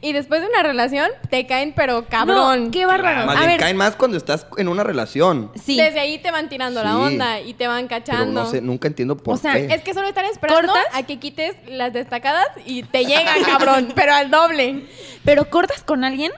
[0.03, 2.65] Y después de una relación, te caen, pero cabrón.
[2.65, 3.25] No, qué bárbaro.
[3.25, 5.49] Más A bien, ver, caen más cuando estás en una relación.
[5.55, 5.77] sí.
[5.77, 8.43] Desde ahí te van tirando la onda y te van Pero cachando.
[8.43, 9.73] no sé, nunca entiendo por O sea, qué.
[9.73, 10.85] Es que solo están esperando ¿Cortas?
[10.93, 14.85] a que quites las destacadas y te llegan, cabrón, pero al doble.
[15.23, 16.31] Pero cortas con alguien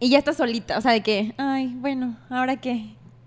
[0.00, 0.76] y ya estás solita.
[0.76, 2.86] O sea, de que, ay, bueno, ¿ahora qué?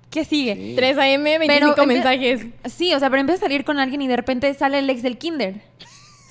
[0.10, 0.56] ¿Qué sigue?
[0.56, 0.74] Sí.
[0.76, 2.46] 3 AM, 25 Pero mensajes.
[2.66, 5.02] Sí, o sea, pero empiezas a salir con alguien y de repente sale el ex
[5.04, 5.62] del kinder.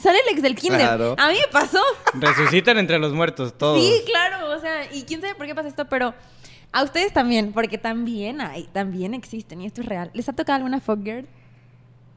[0.04, 0.80] Sale el ex del kinder.
[0.80, 1.16] Claro.
[1.18, 1.80] A mí me pasó.
[2.12, 3.82] Resucitan entre los muertos, todos.
[3.82, 6.12] Sí, claro, o sea, y quién sabe por qué pasa esto, pero
[6.72, 10.10] a ustedes también, porque también hay, también existen, y esto es real.
[10.12, 11.26] ¿Les ha tocado alguna fuck girl?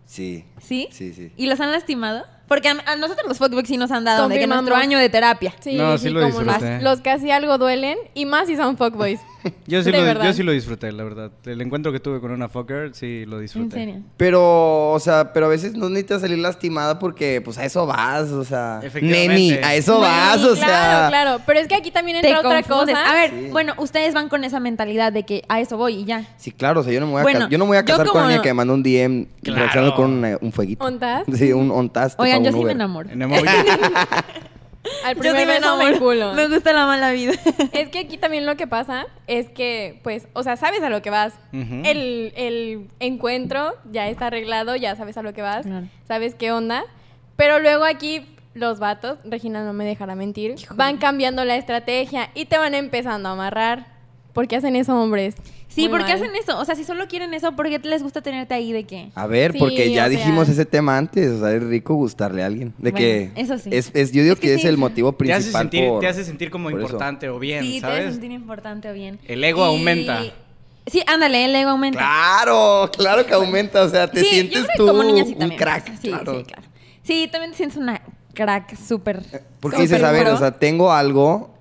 [0.06, 0.44] Sí.
[0.62, 0.88] ¿Sí?
[0.92, 1.32] Sí, sí.
[1.38, 2.26] ¿Y los han lastimado?
[2.48, 5.10] Porque a, a nosotros los fuckboys sí nos han dado de que nuestro año de
[5.10, 5.54] terapia.
[5.60, 6.54] Sí, No, sí lo cómo no.
[6.54, 6.82] disfruté.
[6.82, 9.20] Los que así algo duelen y más si son fuckboys.
[9.68, 11.32] Yo sí, De lo, yo sí lo disfruté, la verdad.
[11.46, 13.76] El encuentro que tuve con una fucker, sí lo En disfruté.
[13.76, 14.02] serio.
[14.18, 18.30] Pero, o sea, pero a veces no necesitas salir lastimada porque, pues, a eso vas,
[18.32, 18.80] o sea.
[18.84, 19.28] Efectivamente.
[19.34, 20.66] Neni, a eso vas, o sea.
[20.66, 21.42] Claro, claro.
[21.46, 22.96] Pero es que aquí también entra otra confundes.
[22.96, 23.10] cosa.
[23.10, 23.48] A ver, Sí.
[23.52, 26.26] bueno, ustedes van con esa mentalidad de que a eso voy y ya.
[26.38, 27.78] Sí, claro, o sea, yo no me voy a, Bueno, ca- yo no me voy
[27.78, 29.60] a casar con alguien que me manda un DM Claro.
[29.60, 30.84] reaccionando con un, un fueguito.
[30.84, 31.24] ¿Ontas?
[31.34, 32.16] Sí, un ontas.
[32.18, 33.10] Oigan, yo sí me enamoro.
[35.04, 36.34] Al Yo primer sí me beso me enculo.
[36.34, 37.34] Me gusta la mala vida.
[37.74, 41.02] Es que aquí también lo que pasa es que, pues, o sea, sabes a lo
[41.02, 41.34] que vas.
[41.54, 45.88] El, el encuentro ya está arreglado, ya sabes a lo que vas, Claro.
[46.08, 46.84] sabes qué onda.
[47.36, 52.46] Pero luego aquí los vatos, Regina no me dejará mentir, van cambiando la estrategia y
[52.46, 53.86] te van empezando a amarrar.
[54.34, 55.36] ¿Por qué hacen eso hombres?
[55.78, 56.24] Sí, Muy ¿por qué mal.
[56.24, 56.58] hacen eso?
[56.60, 59.12] O sea, si solo quieren eso, ¿por qué les gusta tenerte ahí de qué?
[59.14, 61.94] A ver, Sí, porque ya o sea- dijimos ese tema antes, o sea, es rico
[61.94, 62.74] gustarle a alguien.
[62.80, 63.70] De Bueno, que eso sí.
[63.72, 65.88] es, es- yo digo Es que que, es sí, el motivo Te hace, principal sentir,
[65.88, 66.88] por- te hace sentir como por eso.
[66.88, 68.12] importante o bien, sí, te hace ¿sabes?
[68.16, 69.20] sentir importante o bien.
[69.28, 70.24] El ego aumenta.
[70.88, 72.00] Sí, ándale, el ego aumenta.
[72.00, 75.26] Claro, claro que aumenta, o sea, te Sí, yo sientes creo que tú como niña
[75.26, 76.02] sí un también crack, pasa.
[76.02, 76.38] Sí, claro.
[76.40, 76.64] sí, claro.
[77.04, 78.02] Sí, también te sientes una
[78.34, 79.22] crack súper.
[79.60, 80.34] Porque dices, a ver, pro.
[80.34, 81.54] o sea, tengo algo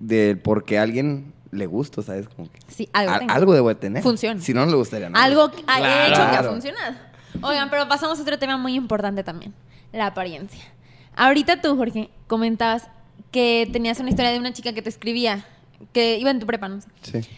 [0.00, 2.28] de porque a alguien le gusta, ¿sabes?
[2.28, 4.02] Como que Sí, algo algo debo de tener.
[4.02, 4.40] Funciona.
[4.40, 5.24] Si no, no le gustaría nada.
[5.24, 6.12] Algo que ha Claro.
[6.12, 6.94] hecho que ha funcionado.
[7.42, 9.54] Oigan, pero pasamos a otro tema muy importante también,
[9.92, 10.62] la apariencia.
[11.14, 12.88] Ahorita tú, Jorge, comentabas
[13.30, 15.44] que tenías una historia de una chica que te escribía,
[15.92, 16.88] que iba en tu prepa, no sé,
[17.22, 17.28] Sí.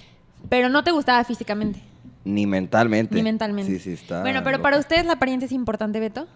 [0.49, 1.81] pero no te gustaba físicamente,
[2.25, 3.15] Ni mentalmente.
[3.15, 3.71] ni mentalmente.
[3.73, 4.21] Sí, sí, está.
[4.23, 4.63] Bueno, pero loca.
[4.63, 6.27] para ustedes la apariencia es importante, Beto.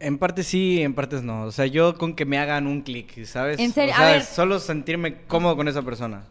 [0.00, 1.44] En partes sí, en partes no.
[1.44, 3.58] O sea, yo con que me hagan un clic, ¿sabes?
[3.58, 4.22] En serio, O a sea, ver.
[4.24, 6.24] solo sentirme cómodo con esa persona.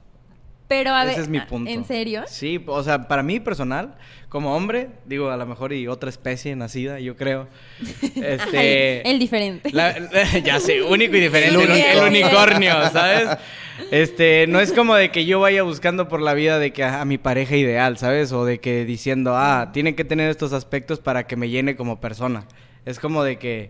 [0.73, 1.69] Pero a ver, Ese es mi punto.
[1.69, 2.23] ¿en serio?
[2.25, 3.93] Sí, o sea, para mí personal,
[4.27, 7.47] como hombre, digo, a lo mejor y otra especie nacida, yo creo.
[8.15, 9.03] Este.
[9.05, 9.69] Ay, el diferente.
[9.71, 9.95] La-
[10.43, 13.37] ya sé, único y diferente, El unicornio, ¿sabes?
[13.91, 17.01] Este, no es como de que yo vaya buscando por la vida de que a,
[17.01, 18.31] a mi pareja ideal, ¿sabes?
[18.31, 22.01] O de que diciendo, ah, tiene que tener estos aspectos para que me llene como
[22.01, 22.45] persona.
[22.85, 23.69] Es como de que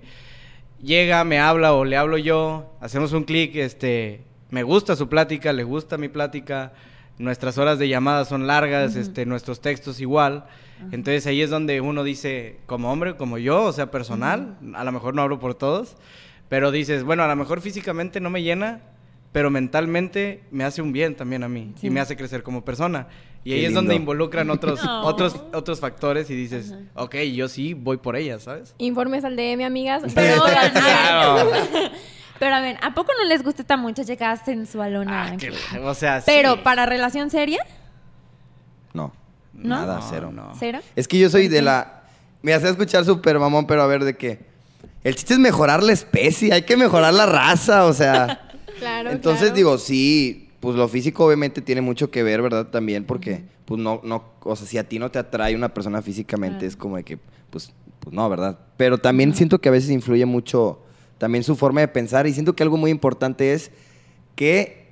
[0.81, 4.21] llega, me habla o le hablo yo, hacemos un clic, este,
[4.53, 6.73] me gusta su plática, le gusta mi plática,
[7.17, 10.45] nuestras horas de llamada son largas, este, nuestros textos igual.
[10.91, 14.91] Entonces ahí es donde uno dice, como hombre, como yo, o sea, personal, a lo
[14.91, 15.95] mejor no hablo por todos,
[16.49, 18.81] pero dices, bueno, a lo mejor físicamente no me llena,
[19.31, 21.87] pero mentalmente me hace un bien también a mí Sí.
[21.87, 23.07] y me hace crecer como persona.
[23.45, 25.03] Y Qué ahí es donde involucran otros, No.
[25.05, 28.73] otros, otros factores y dices, ok, yo sí voy por ella, ¿sabes?
[28.77, 30.03] Informes al DM, amigas.
[30.15, 31.49] Pero, Claro.
[32.39, 35.25] Pero a ver, ¿a poco no les gusta esta muchacha que hace sensualona?
[35.33, 36.25] Ah, que- o sea, sí.
[36.27, 37.59] Pero para relación seria,
[38.93, 39.11] No.
[39.53, 39.75] ¿No?
[39.79, 40.31] Nada, No, cero.
[40.33, 40.51] no.
[40.57, 40.79] ¿cero?
[40.95, 42.03] Es que yo soy de la.
[42.41, 44.45] Me hace escuchar súper mamón, pero a ver de qué.
[45.03, 48.39] El chiste es mejorar la especie, hay que mejorar la raza, o sea.
[48.79, 49.55] Claro, Entonces claro.
[49.55, 52.67] digo, sí, pues lo físico obviamente tiene mucho que ver, ¿verdad?
[52.67, 56.01] También porque, pues no, no, o sea, si a ti no te atrae una persona
[56.01, 57.17] físicamente, es como de que,
[57.49, 58.59] pues, pues no, ¿verdad?
[58.75, 60.83] Pero también siento que a veces influye mucho
[61.17, 63.71] también su forma de pensar y siento que algo muy importante es
[64.35, 64.83] que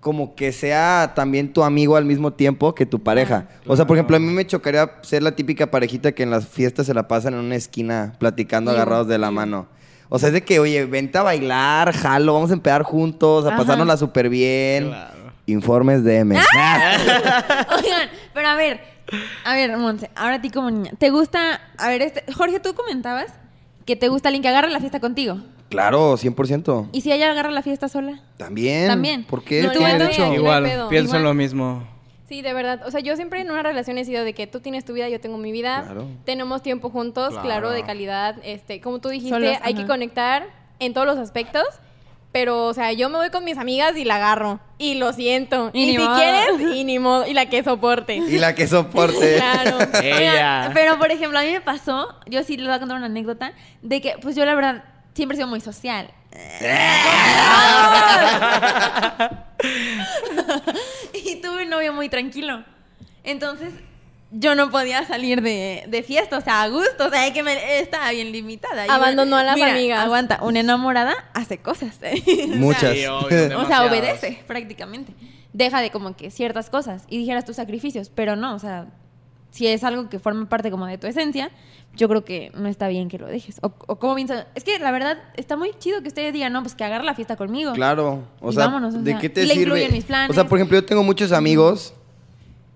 [0.00, 3.48] como que sea también tu amigo al mismo tiempo que tu pareja.
[3.66, 6.46] O sea, por ejemplo, a mí me chocaría ser la típica parejita que en las
[6.46, 9.66] fiestas se la pasan en una esquina platicando agarrados de la mano.
[10.08, 13.48] O sea, es de que, oye, vente a bailar, jalo, vamos a empezar juntos, a
[13.48, 13.58] Ajá.
[13.58, 14.88] pasárnosla súper bien.
[14.88, 15.32] Claro.
[15.46, 16.36] Informes de M.
[16.36, 18.80] Oigan, pero a ver,
[19.44, 22.74] a ver, Monse, ahora a ti como niña, ¿te gusta, a ver, este, Jorge, tú
[22.74, 23.32] comentabas
[23.84, 25.38] que te gusta alguien que agarre la fiesta contigo.
[25.68, 26.88] Claro, 100%.
[26.92, 28.20] ¿Y si ella agarra la fiesta sola?
[28.36, 28.88] También.
[28.88, 29.24] También.
[29.24, 29.62] ¿Por qué?
[29.62, 30.88] No, no hay Igual, pedo.
[30.88, 31.22] pienso en Igual.
[31.24, 31.88] lo mismo.
[32.28, 32.82] Sí, de verdad.
[32.86, 35.08] O sea, yo siempre en una relación he sido de que tú tienes tu vida,
[35.08, 35.82] yo tengo mi vida.
[35.84, 36.06] Claro.
[36.24, 37.42] Tenemos tiempo juntos, claro.
[37.44, 37.70] Claro.
[37.70, 38.36] de calidad.
[38.44, 39.82] Este, como tú dijiste, Solos, hay ajá.
[39.82, 40.46] que conectar
[40.78, 41.64] en todos los aspectos.
[42.30, 44.60] Pero, o sea, yo me voy con mis amigas y la agarro.
[44.76, 45.70] Y lo siento.
[45.72, 46.16] Y Y, ni si modo.
[46.16, 47.26] quieres, y ni modo.
[47.26, 48.16] Y la que soporte.
[48.16, 49.36] Y la que soporte.
[49.38, 49.78] Claro.
[50.02, 50.70] Ella.
[50.74, 53.52] Pero por ejemplo, a mí me pasó, yo sí les voy a contar una anécdota,
[53.80, 54.84] de que, pues yo la verdad,
[55.18, 56.12] siempre he sido muy social.
[61.12, 62.62] y tuve un novio muy tranquilo.
[63.24, 63.72] Entonces,
[64.30, 67.80] yo no podía salir de, de fiesta, o sea, a gusto, o sea, que me,
[67.80, 68.84] estaba bien limitada.
[68.88, 70.04] Abandonó a las mira, amigas.
[70.04, 71.98] Aguanta, una enamorada hace cosas.
[72.54, 72.94] Muchas.
[72.94, 75.14] Sí, obvio, O sea, obedece prácticamente.
[75.52, 78.86] Deja de como que ciertas cosas y dijeras tus sacrificios, pero no, o sea,
[79.50, 81.50] si es algo que forma parte como de tu esencia,
[81.98, 83.58] yo creo que no está bien que lo dejes.
[83.62, 86.62] O, o como piensas, es que la verdad está muy chido que ustedes digan, no,
[86.62, 87.74] pues que agarre la fiesta conmigo.
[87.74, 88.22] Claro.
[88.40, 89.88] O Y sea, vámonos, o ¿de sea, qué te y le sirve?
[89.90, 90.30] mis planes.
[90.30, 91.92] O sea, por ejemplo, yo tengo muchos amigos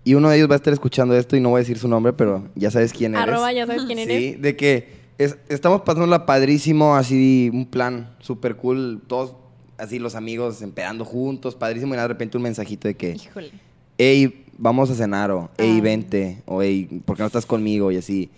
[0.04, 1.88] y uno de ellos va a estar escuchando esto y no voy a decir su
[1.88, 3.26] nombre, pero ya sabes quién eres.
[3.28, 4.18] Arroba, ya sabes quién eres.
[4.18, 9.34] Sí, de que es- estamos pasándola padrísimo, así un plan súper cool, todos
[9.78, 13.50] así los amigos empedando juntos, padrísimo, y de repente un mensajito de que, Híjole.
[13.98, 15.82] hey, vamos a cenar, o hey, Ah.
[15.82, 17.90] vente, o hey, ¿por qué no estás conmigo?
[17.92, 18.30] Y así.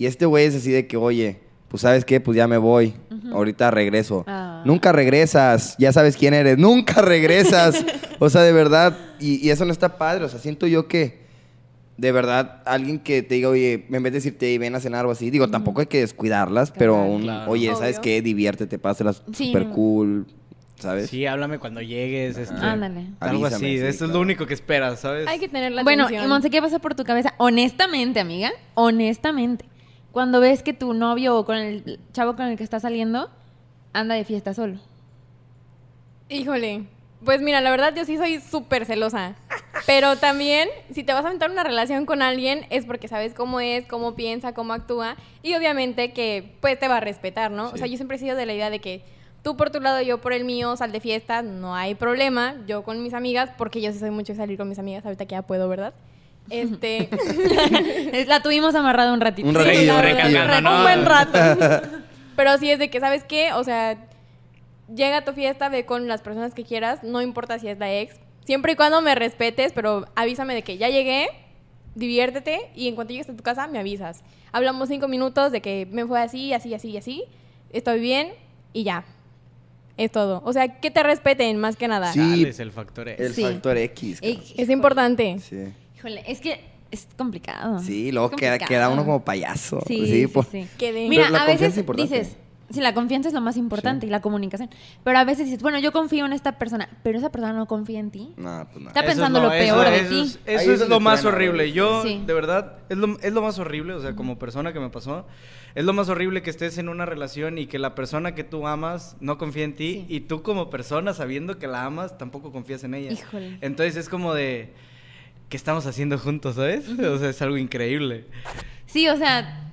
[0.00, 2.94] Y este güey es así de que, oye, pues sabes qué, pues ya me voy,
[3.34, 4.24] ahorita regreso.
[4.26, 4.62] Ah.
[4.64, 7.84] Nunca regresas, ya sabes quién eres, nunca regresas.
[8.18, 11.20] o sea, de verdad, y, y eso no está padre, o sea, siento yo que
[11.98, 15.04] de verdad alguien que te diga, oye, en vez de decirte, "Hey, ven a cenar
[15.04, 17.50] o así, digo, tampoco hay que descuidarlas, pero un, Claro.
[17.50, 18.22] oye, ¿sabes qué?
[18.22, 19.48] Diviértete, pásalas Sí.
[19.48, 20.26] super cool,
[20.78, 21.10] ¿sabes?
[21.10, 22.38] Sí, háblame cuando llegues.
[22.38, 23.08] Este, Ándale.
[23.20, 23.78] Algo Avísame, así.
[23.80, 25.28] sí, Esto es lo único que esperas, ¿sabes?
[25.28, 26.28] Hay que tener la Bueno, y atención.
[26.30, 27.34] Monse, ¿qué pasa por tu cabeza?
[27.36, 29.66] Honestamente, amiga, honestamente,
[30.12, 33.30] cuando ves que tu novio o con el chavo con el que estás saliendo
[33.92, 34.78] anda de fiesta solo.
[36.28, 36.84] Híjole.
[37.24, 39.34] Pues mira, la verdad yo sí soy súper celosa.
[39.86, 43.60] Pero también, si te vas a aventar una relación con alguien, es porque sabes cómo
[43.60, 45.16] es, cómo piensa, cómo actúa.
[45.42, 47.70] Y obviamente que, pues, te va a respetar, ¿no?
[47.70, 49.02] O sea, yo siempre he sido de la idea de que
[49.42, 52.56] tú por tu lado, yo por el mío, sal de fiesta, no hay problema.
[52.66, 55.26] Yo con mis amigas, porque yo sí soy mucho de salir con mis amigas, ahorita
[55.26, 55.92] que ya puedo, ¿verdad?
[56.50, 57.08] Este...
[58.26, 59.48] La tuvimos amarrada un ratito.
[59.48, 60.00] Un la un ratillo.
[60.02, 61.38] recalcando, un buen rato.
[62.36, 63.52] Pero sí es de que, ¿sabes qué?
[63.52, 63.96] O sea,
[64.94, 67.92] llega a tu fiesta, ve con las personas que quieras, no importa si es la
[67.92, 71.28] ex, siempre y cuando me respetes, pero avísame de que ya llegué,
[71.94, 74.22] diviértete y en cuanto llegues a tu casa me avisas.
[74.52, 77.24] Hablamos cinco minutos de que me fue así, así, así, así,
[77.72, 78.32] estoy bien
[78.72, 79.04] y ya.
[79.96, 80.40] Es todo.
[80.46, 82.10] O sea, que te respeten más que nada.
[82.12, 82.44] Sí.
[82.46, 83.20] Es el factor X.
[83.26, 83.42] El Sí.
[83.42, 84.18] factor X.
[84.22, 84.52] Ey, cabrón.
[84.56, 85.38] Es importante.
[85.40, 85.56] Sí.
[86.00, 86.60] Híjole, es que
[86.90, 87.78] es complicado.
[87.80, 89.80] Sí, luego queda, queda uno como payaso.
[89.86, 90.66] Sí, Sí, sí, por- sí.
[91.08, 92.36] Mira, a confianza veces dices,
[92.70, 94.70] sí, la confianza es lo más importante y la comunicación.
[95.04, 98.00] Pero a veces dices, bueno, yo confío en esta persona, pero esa persona no confía
[98.00, 98.32] en ti.
[98.36, 98.88] No, pues no.
[98.88, 100.20] Está pensando lo peor de eso ti.
[100.46, 101.70] es- eso es lo más horrible.
[101.72, 102.22] Yo, Sí.
[102.26, 105.26] de verdad, es lo, es lo más horrible, o sea, como persona que me pasó,
[105.76, 108.66] es lo más horrible que estés en una relación y que la persona que tú
[108.66, 110.06] amas no confía en ti Sí.
[110.08, 113.12] y tú como persona, sabiendo que la amas, tampoco confías en ella.
[113.12, 113.58] Híjole.
[113.60, 114.72] Entonces es como de,
[115.50, 116.88] ¿qué estamos haciendo juntos, sabes?
[116.88, 118.26] O sea, es algo increíble.
[118.86, 119.70] Sí, o sea,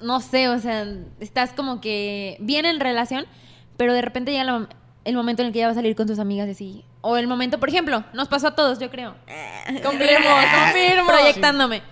[0.00, 0.86] no sé, o sea,
[1.20, 3.26] estás como que bien en relación,
[3.76, 4.68] pero de repente llega la-
[5.04, 6.84] el momento en el que ya va a salir con tus amigas y así.
[7.02, 9.14] O el momento, por ejemplo, nos pasó a todos, yo creo.
[9.84, 10.26] Confirmo,
[10.64, 11.06] confirmo.
[11.06, 11.82] Proyectándome.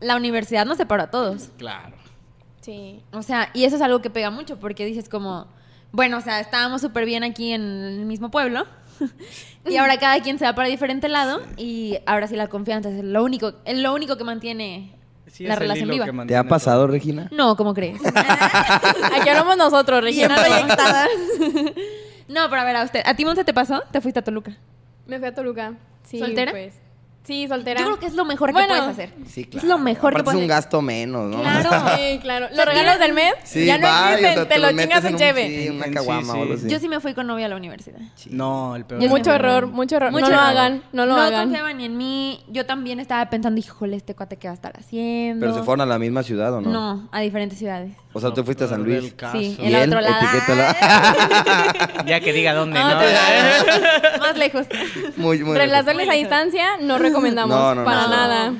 [0.00, 1.50] La universidad nos separó a todos.
[1.58, 1.96] Claro.
[2.60, 3.00] Sí.
[3.12, 5.46] O sea, y eso es algo que pega mucho porque dices como,
[5.92, 8.66] bueno, o sea, estábamos súper bien aquí en el mismo pueblo
[9.68, 13.02] y ahora cada quien se va para diferente lado y ahora sí la confianza es
[13.02, 14.94] lo único, es lo único que mantiene
[15.32, 16.06] Sí, la relación viva.
[16.26, 17.28] ¿Te ha pasado, Regina?
[17.32, 17.98] No, ¿cómo crees?
[18.04, 20.36] Aquí hablamos nosotros, Regina.
[20.36, 21.06] proyectada.
[22.28, 23.82] no, pero a ver, a usted, ¿a ti Monse te pasó?
[23.90, 24.58] Te fuiste a Toluca.
[25.06, 25.74] Me fui a Toluca.
[26.02, 26.52] Sí, ¿Soltera?
[26.52, 26.81] Pues.
[27.24, 27.78] Sí, soltera.
[27.80, 29.14] Yo creo que es lo mejor que Bueno, puedes hacer.
[29.28, 29.64] Sí, claro.
[29.64, 30.62] Es lo mejor que Aparte puedes es un hacer.
[30.64, 31.40] gasto menos, ¿no?
[31.40, 31.70] Claro.
[31.96, 32.48] Sí, claro.
[32.54, 34.82] Los regalos del mes Sí, ya no va, y, o existen, sea, te, lo metes
[34.82, 35.48] chingas en en cheve.
[35.62, 36.38] Sí, una caguama sí.
[36.38, 36.68] o algo así.
[36.68, 38.00] Yo sí me fui con novia a la universidad.
[38.30, 39.00] No, el peor.
[39.02, 40.10] Yo Mucho error, mucho error.
[40.10, 40.48] Mucho no lo error.
[40.48, 41.42] hagan, no lo hagan.
[41.44, 42.44] confiaba ni en mí.
[42.48, 45.46] Yo también estaba pensando, híjole, este cuate qué va a estar haciendo.
[45.46, 46.70] Pero se fueron a la misma ciudad, ¿o no?
[46.70, 47.94] No, a diferentes ciudades.
[48.14, 49.14] O sea, tú fuiste a San Luis.
[49.14, 49.38] caso.
[49.38, 50.16] Sí, ¿Y el otro lado.
[52.06, 53.00] Ya que diga dónde, Ah,
[54.12, 54.18] ¿no?
[54.18, 54.66] Más lejos.
[55.16, 58.08] muy, muy Relaciones a distancia no recomendamos No, no, para no.
[58.08, 58.52] nada.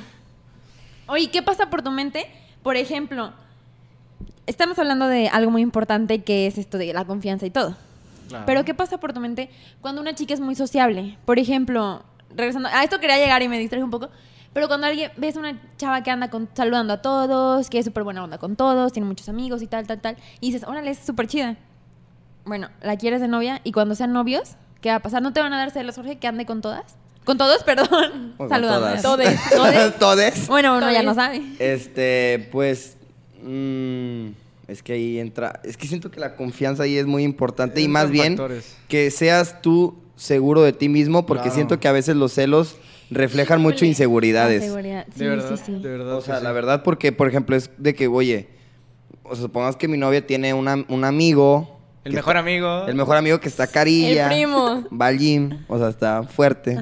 [1.07, 2.27] Oye, ¿qué pasa por tu mente?
[2.61, 3.33] Por ejemplo,
[4.47, 7.75] estamos hablando de algo muy importante que es esto de la confianza y todo.
[8.29, 8.45] Claro.
[8.45, 9.49] Pero ¿qué pasa por tu mente
[9.81, 11.17] cuando una chica es muy sociable?
[11.25, 12.03] Por ejemplo,
[12.35, 14.09] regresando a esto quería llegar y me distraje un poco,
[14.53, 18.03] pero cuando alguien ves una chava que anda con- saludando a todos, que es súper
[18.03, 20.99] buena onda con todos, tiene muchos amigos y tal, tal, tal, y dices, órale, es
[20.99, 21.57] súper chida.
[22.45, 25.21] Bueno, la quieres de novia y cuando sean novios, ¿qué va a pasar?
[25.21, 26.95] ¿No te van a dar celos, Jorge, que ande con todas?
[27.25, 28.33] Con todos, perdón.
[28.37, 29.01] Con Saludando.
[29.01, 29.39] Todes.
[29.55, 29.95] Todes.
[29.99, 30.47] Todes.
[30.47, 31.41] Bueno, uno ya no sabe.
[31.59, 32.97] Este, pues.
[33.41, 34.27] mm,
[34.67, 35.59] es que ahí entra.
[35.63, 37.81] Es que siento que la confianza ahí es muy importante.
[37.81, 38.75] y más bien factores.
[38.87, 41.55] que seas tú seguro de ti mismo, porque Claro.
[41.55, 42.75] siento que a veces los celos
[43.09, 44.61] reflejan mucho inseguridades.
[44.61, 45.05] la seguridad.
[45.13, 45.71] Sí, de verdad, sí, sí.
[45.73, 46.15] de verdad.
[46.17, 46.43] O sea, sí.
[46.43, 48.47] la verdad, porque, por ejemplo, es de que, oye,
[49.23, 51.72] o sea, supongamos que mi novia tiene una- un amigo.
[52.03, 52.85] El mejor está- amigo.
[52.87, 54.23] El mejor amigo que está carilla.
[54.23, 54.83] El primo.
[54.91, 56.77] Va al gym, o sea, está fuerte.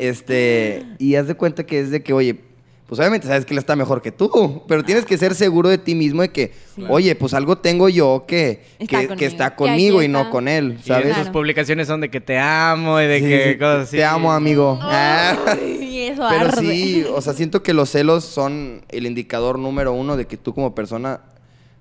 [0.00, 2.40] Este, y haz de cuenta que es de que, oye,
[2.88, 5.78] pues obviamente sabes que él está mejor que tú, pero tienes que ser seguro de
[5.78, 6.84] ti mismo de que, Sí.
[6.88, 9.16] oye, pues algo tengo yo que, Está que, conmigo.
[9.16, 11.06] que está Que conmigo y no con él, Y ¿sabes?
[11.06, 11.32] esas Claro.
[11.32, 13.96] publicaciones son de que te amo y de Sí, que sí, cosas así.
[13.98, 14.78] Te amo, amigo.
[14.82, 15.36] Ah.
[15.46, 16.60] Ay, eso Pero arde.
[16.60, 20.52] sí, o sea, siento que los celos son el indicador número uno de que tú
[20.54, 21.20] como persona,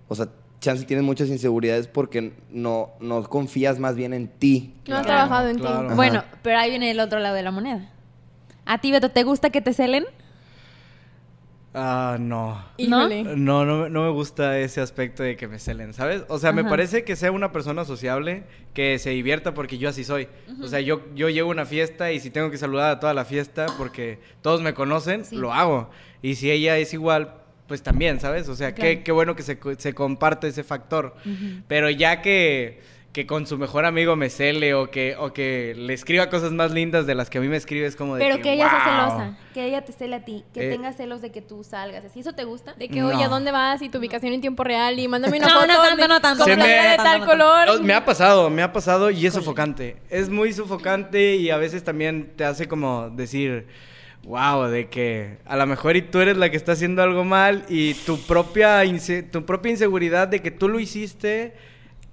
[0.08, 0.28] o sea,
[0.62, 4.74] chance tienes muchas inseguridades porque no, no confías más bien en ti.
[4.88, 5.88] No has Claro, trabajado en claro.
[5.90, 5.96] ti.
[5.96, 7.90] Bueno, pero ahí viene el otro lado de la moneda.
[8.66, 10.06] ¿A ti, Beto, te gusta que te celen?
[11.74, 12.62] Ah, no.
[12.80, 13.08] No,
[13.66, 16.24] no, me- no me gusta ese aspecto de que me celen, ¿sabes?
[16.28, 18.44] O sea, me parece que sea una persona sociable,
[18.74, 20.28] que se divierta porque yo así soy.
[20.62, 23.14] O sea, yo, yo llego a una fiesta y si tengo que saludar a toda
[23.14, 25.38] la fiesta porque todos me conocen, Sí.
[25.38, 25.90] lo hago.
[26.22, 27.36] Y si ella es igual,
[27.68, 28.50] pues también, ¿sabes?
[28.50, 29.02] O sea, qué, Claro.
[29.06, 31.16] qué bueno que se, se comparte ese factor.
[31.68, 32.82] Pero ya que,
[33.14, 36.72] que con su mejor amigo me cele o que, o que le escriba cosas más
[36.72, 38.80] lindas de las que a mí me escribe, es como de Pero que, ella sea
[39.06, 39.12] "Wow".
[39.18, 40.72] celosa, que ella te cele a ti, que Eh.
[40.72, 42.04] tenga celos de que tú salgas.
[42.06, 42.74] ¿Así eso te gusta?
[42.74, 43.36] De que, oye, ¿a No.
[43.36, 43.82] dónde vas?
[43.82, 44.98] Y tu ubicación en tiempo real.
[45.00, 45.68] Y mándame una No, foto.
[45.68, 46.44] no tanto, no tanto.
[46.46, 47.68] Se me- de no tal tanto, no color.
[47.80, 49.98] No, Me ha pasado, me ha pasado y es sofocante.
[50.10, 53.68] Es muy sofocante y a veces también te hace como decir,
[54.24, 57.66] wow, de que a lo mejor y tú eres la que está haciendo algo mal
[57.70, 61.54] y tu propia, inse- tu propia inseguridad de que tú lo hiciste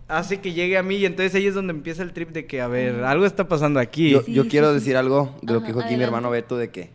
[0.09, 2.63] hace que llegue a mí y entonces ahí es donde empieza el trip de que,
[2.63, 4.11] a ver, algo está pasando aquí.
[4.11, 4.75] Yo, Sí, yo sí, quiero sí.
[4.77, 6.89] decir algo de lo Ajá, que dijo aquí mi hermano Beto, de que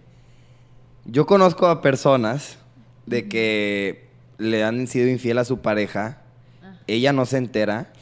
[1.05, 2.57] yo conozco a personas
[3.05, 4.07] de que
[4.39, 6.21] le han sido infiel a su pareja,
[6.63, 6.73] Ah.
[6.87, 7.92] ella no se entera,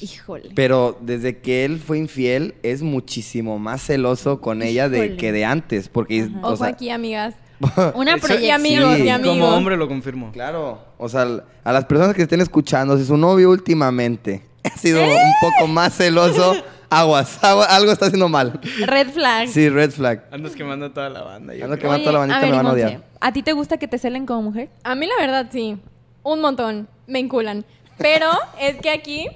[0.00, 0.50] Híjole.
[0.54, 5.44] pero desde que él fue infiel es muchísimo más celoso con ella de que de
[5.44, 6.38] antes, porque, Ajá.
[6.42, 7.34] o Ojo sea, aquí, amigas.
[7.94, 8.42] Una proyección.
[8.42, 9.02] Y amigos, Sí.
[9.04, 9.38] y amigos.
[9.38, 10.30] Como hombre lo confirmo.
[10.32, 11.26] claro, o sea,
[11.64, 15.14] a las personas que estén escuchando, si su novio últimamente ha sido ¡Eh!
[15.14, 16.54] un poco más celoso,
[16.90, 18.60] aguas, agua- algo está haciendo mal.
[18.84, 19.48] Red flag.
[19.48, 20.24] Sí, red flag.
[20.30, 21.54] Andas quemando a toda la banda.
[21.54, 21.84] yo Ando creo.
[21.92, 23.04] quemando toda la bandita, a ver, me van a odiar.
[23.20, 24.68] ¿A ti te gusta que te celen como mujer?
[24.84, 25.78] A mí la verdad sí,
[26.22, 27.64] un montón, me enculan.
[27.96, 28.26] Pero
[28.60, 29.28] es que aquí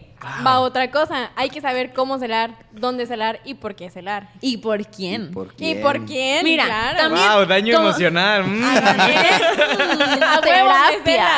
[0.47, 1.31] va otra cosa.
[1.37, 4.29] Hay que saber cómo celar, dónde celar y por qué celar.
[4.41, 5.31] ¿Y por quién?
[5.33, 6.45] ¿Por ¿Y por quién?
[6.45, 6.99] Mira, claro.
[6.99, 8.45] también- Wow, daño como- emocional.
[8.45, 8.61] mm.
[8.61, 11.29] Mm, A terapia.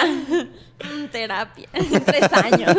[0.82, 1.68] Mm, terapia.
[2.04, 2.76] Tres años.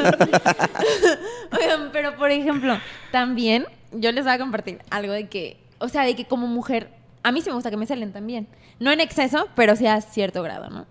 [1.52, 2.78] Oigan, pero por ejemplo,
[3.12, 6.90] también yo les voy a compartir algo de que, o sea, de que como mujer,
[7.24, 8.48] a mí sí me gusta que me celen también.
[8.80, 10.86] No en exceso, pero sí a cierto grado, ¿no?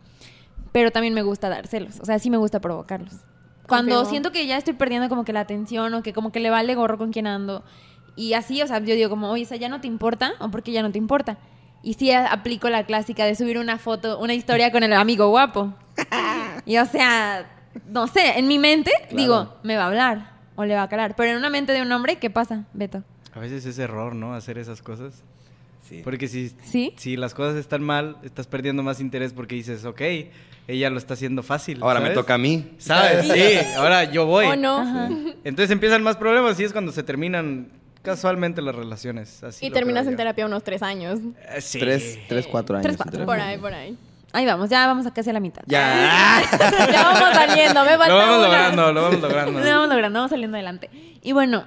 [0.73, 2.01] Pero también me gusta dar celos.
[2.01, 3.13] O sea, sí me gusta provocarlos.
[3.67, 4.11] Cuando Confirmo.
[4.11, 6.75] siento que ya estoy perdiendo como que la atención o que como que le vale
[6.75, 7.63] gorro con quien ando.
[8.17, 10.33] Y así, o sea, yo digo como, oye, o sea, ¿ya no te importa?
[10.41, 11.39] ¿O por qué ya no te importa?
[11.83, 15.29] Y sí a- aplico la clásica de subir una foto, una historia con el amigo
[15.29, 15.73] guapo.
[16.67, 17.51] Y o sea,
[17.89, 19.17] no sé, en mi mente Claro.
[19.17, 21.17] digo, me va a hablar o le va a calar.
[21.17, 23.03] Pero en una mente de un hombre, ¿qué pasa, Beto?
[23.35, 24.35] A veces es error, ¿no?
[24.35, 25.23] Hacer esas cosas.
[25.89, 26.01] Sí.
[26.05, 26.95] Porque si, ¿Sí?
[26.97, 30.01] si las cosas están mal, estás perdiendo más interés porque dices, ok,
[30.69, 31.79] ella lo está haciendo fácil.
[31.83, 32.73] Ahora me toca a mí.
[32.79, 33.27] ¿Sabes?
[33.33, 34.47] Sí, ahora yo voy.
[34.47, 35.09] ¿O no?
[35.45, 37.69] Entonces empiezan más problemas y es cuando se terminan
[38.03, 39.43] casualmente las relaciones.
[39.43, 41.19] Así Y terminas en terapia unos tres años.
[41.55, 41.79] Eh, sí.
[41.79, 42.85] Tres, tres, cuatro años.
[42.85, 43.25] Tres, cuatro.
[43.27, 43.97] Por ahí, por ahí.
[44.35, 45.63] Ahí vamos, ya vamos a casi a la mitad.
[45.67, 46.43] Ya.
[46.91, 48.47] Ya vamos saliendo, me falta Lo vamos una.
[48.47, 49.61] logrando, lo vamos logrando.
[49.61, 50.91] Lo vamos logrando, vamos saliendo adelante.
[51.23, 51.65] Y bueno,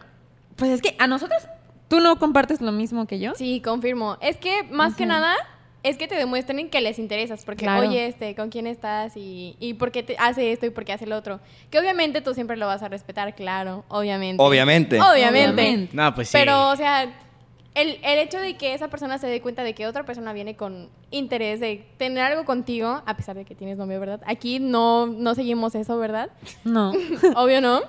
[0.56, 1.44] pues es que a nosotros,
[1.88, 3.34] ¿tú no compartes lo mismo que yo?
[3.36, 4.18] Sí, confirmo.
[4.22, 5.10] Es que más que Ujú.
[5.14, 5.36] nada
[5.84, 7.88] es que te demuestren que les interesas, porque Claro.
[7.88, 9.16] oye, este, ¿con quién estás?
[9.16, 11.40] Y, y por qué te hace esto y por qué hace lo otro.
[11.70, 14.42] Que obviamente tú siempre lo vas a respetar, claro, obviamente.
[14.42, 15.00] Obviamente.
[15.00, 15.62] Obviamente.
[15.62, 15.96] Obviamente.
[15.96, 16.38] No, pues sí.
[16.40, 17.04] Pero, o sea,
[17.76, 20.56] el, el hecho de que esa persona se dé cuenta de que otra persona viene
[20.56, 24.22] con interés de tener algo contigo, a pesar de que tienes novio, ¿verdad?
[24.26, 26.30] Aquí no, no seguimos eso, ¿verdad?
[26.64, 26.94] No.
[27.36, 27.82] Obvio no.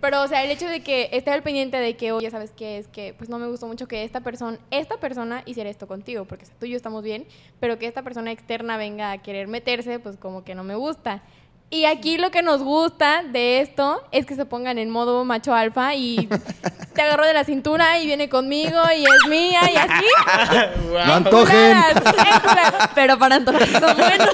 [0.00, 2.78] Pero, o sea, el hecho de que esté al pendiente de que, oye, ¿sabes qué?
[2.78, 6.24] Es que, pues, no me gustó mucho que esta persona, esta persona hiciera esto contigo,
[6.24, 7.26] porque o sea, tú y yo estamos bien,
[7.60, 11.22] pero que esta persona externa venga a querer meterse, pues, como que no me gusta.
[11.70, 15.52] Y aquí lo que nos gusta de esto es que se pongan en modo macho
[15.52, 16.26] alfa y
[16.94, 20.06] te agarro de la cintura y viene conmigo y es mía y así.
[21.06, 21.76] No antojen.
[22.94, 24.30] Pero para antojar son buenos.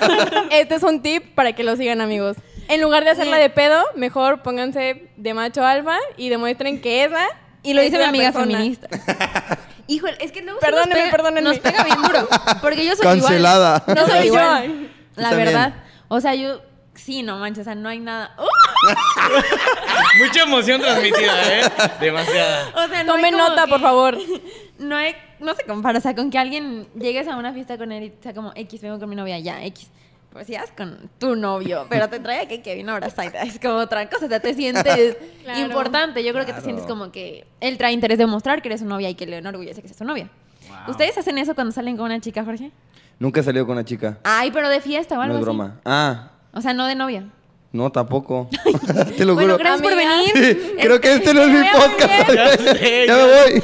[0.51, 2.37] Este es un tip para que lo sigan, amigos.
[2.68, 7.27] En lugar de hacerla de pedo, mejor pónganse de macho alfa y demuestren que esa.
[7.62, 8.53] Y lo es dice mi la amiga persona.
[8.59, 8.88] feminista.
[9.87, 11.42] Híjole, es que luego Perdónenme, nos pega, perdónenme.
[11.50, 12.29] nos pega bien duro.
[12.62, 13.83] Porque yo soy Cancelada.
[13.87, 13.96] igual.
[13.96, 14.66] No soy igual.
[14.68, 14.88] yo.
[15.16, 15.46] La también.
[15.48, 15.74] verdad.
[16.09, 16.61] O sea, yo
[16.94, 18.35] sí, no manches, o sea, no hay nada.
[18.38, 18.94] ¡Uh!
[20.24, 21.62] Mucha emoción transmitida, ¿eh?
[22.00, 22.68] Demasiada.
[22.77, 24.18] O sea, no como nota, que- por favor.
[24.77, 27.92] No hay, no se compara, o sea, con que alguien llegues a una fiesta con
[27.92, 29.88] él y sea como X, vengo con mi novia, ya, X.
[30.35, 34.11] Pues ya es con tu novio, pero te trae que Kevin ahora es como otra
[34.11, 35.61] cosa, o sea, te sientes Claro.
[35.61, 36.23] importante.
[36.25, 38.87] Yo creo que te sientes como que él trae interés de mostrar que eres su
[38.87, 40.29] novia y que le enorgullece que seas su novia.
[40.88, 42.73] ¿Ustedes hacen eso cuando salen con una chica, Jorge?
[43.20, 44.18] Nunca he salido con una chica.
[44.25, 45.57] Ay, pero de fiesta o algo No es así.
[45.57, 45.81] broma.
[45.85, 47.27] Ah, O sea, no de novia.
[47.70, 48.49] no, tampoco.
[49.16, 49.59] Te lo Bueno, juro.
[49.59, 50.11] gracias por Amiga.
[50.16, 50.33] venir.
[50.35, 52.33] Sí, creo que este no es mi podcast.
[52.35, 53.62] Ya sé, ya ya me voy.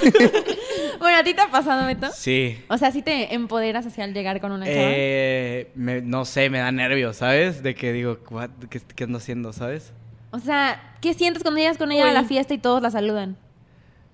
[1.01, 2.11] Bueno, ¿a ti te ha pasado, Beto?
[2.15, 2.63] Sí.
[2.69, 4.77] O sea, ¿sí te empoderas hacia al llegar con una chava?
[4.93, 7.63] Eh, me- no sé, me da nervios, ¿sabes?
[7.63, 8.51] De que digo, "What?
[8.69, 9.93] ¿qué, qué ando haciendo, sabes?
[10.31, 13.37] O sea, ¿qué sientes cuando llegas con ella a la fiesta y todos la saludan?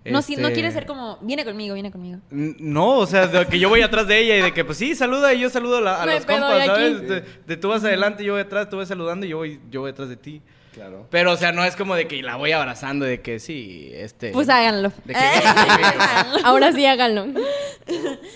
[0.05, 2.21] No, si, no Este, quieres ser como, viene conmigo, viene conmigo.
[2.31, 4.95] No, o sea, de que yo voy atrás de ella y de que, pues sí,
[4.95, 6.67] saluda y yo saludo a, la- a los compas.
[6.67, 7.09] ¿sabes?
[7.09, 9.81] De, de tú vas adelante, yo voy atrás, tú vas saludando y yo voy, yo
[9.81, 10.41] voy atrás de ti.
[10.77, 11.07] Claro.
[11.11, 14.31] Pero, o sea, no es como de que la voy abrazando, de que sí, este...
[14.33, 14.93] Pues háganlo.
[15.07, 17.29] de que- de Ahora sí háganlo.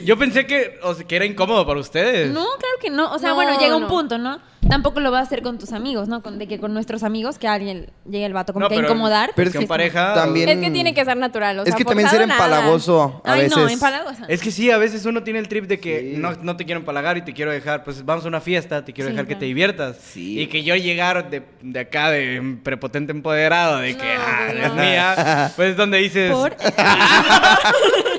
[0.03, 2.31] yo pensé que, o sea, que era incómodo para ustedes.
[2.31, 3.13] No, claro que no.
[3.13, 3.89] O sea, No, bueno, llega un no.
[3.89, 4.41] punto, ¿no?
[4.69, 6.23] Tampoco lo vas a hacer con tus amigos, ¿no?
[6.23, 8.79] Con, de que con nuestros amigos que alguien llegue el vato como No, que a
[8.81, 9.33] incomodar.
[9.35, 10.13] pero es que es pareja...
[10.15, 11.59] También- Es que tiene que ser natural.
[11.61, 12.35] O es sea, que también ser nada.
[12.45, 13.57] empalagoso a Ay, veces.
[13.57, 14.27] no, empalagosa.
[14.29, 16.15] Es que sí, a veces uno tiene el trip de que Sí.
[16.19, 18.93] no, no te quiero empalagar y te quiero dejar, pues vamos a una fiesta, te
[18.93, 19.97] quiero Sí, dejar que te diviertas.
[19.97, 20.39] Sí.
[20.41, 24.67] Y que yo llegar de, de acá de prepotente empoderado, de que No, ah, no.
[24.67, 26.55] es mía, pues es donde dices, Por-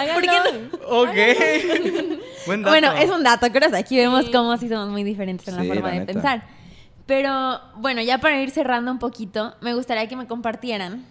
[0.00, 0.70] Háganlo.
[0.88, 1.28] ¿Por qué
[2.08, 2.18] ok.
[2.46, 2.70] Buen dato.
[2.70, 5.64] Bueno, es un dato, creo que aquí vemos cómo sí somos muy diferentes en la
[5.64, 6.12] forma la de neta.
[6.12, 6.42] pensar.
[7.06, 11.04] Pero bueno, ya para ir cerrando un poquito, me gustaría que me compartieran.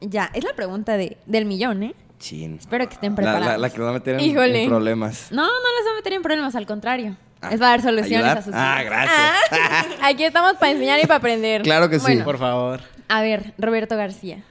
[0.00, 1.94] Ya, es la pregunta de, del millón, ¿eh?
[2.18, 2.56] Chin.
[2.58, 3.46] Espero que estén preparados.
[3.46, 5.28] la, la que va a meter en, problemas.
[5.32, 7.16] No, no les va a meter en problemas, al contrario.
[7.40, 8.38] Ah, les va a dar soluciones ¿ayudar?
[8.38, 9.98] a sus Ah, gracias.
[10.02, 11.62] Aquí estamos para enseñar y para aprender.
[11.62, 12.04] Claro que sí.
[12.06, 12.24] Bueno.
[12.24, 12.80] Por favor.
[13.08, 14.44] A ver, Roberto García.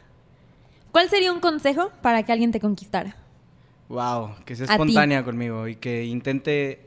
[0.91, 3.15] ¿Cuál sería un consejo para que alguien te conquistara?
[3.91, 6.79] Wow, que sea espontánea conmigo y que intente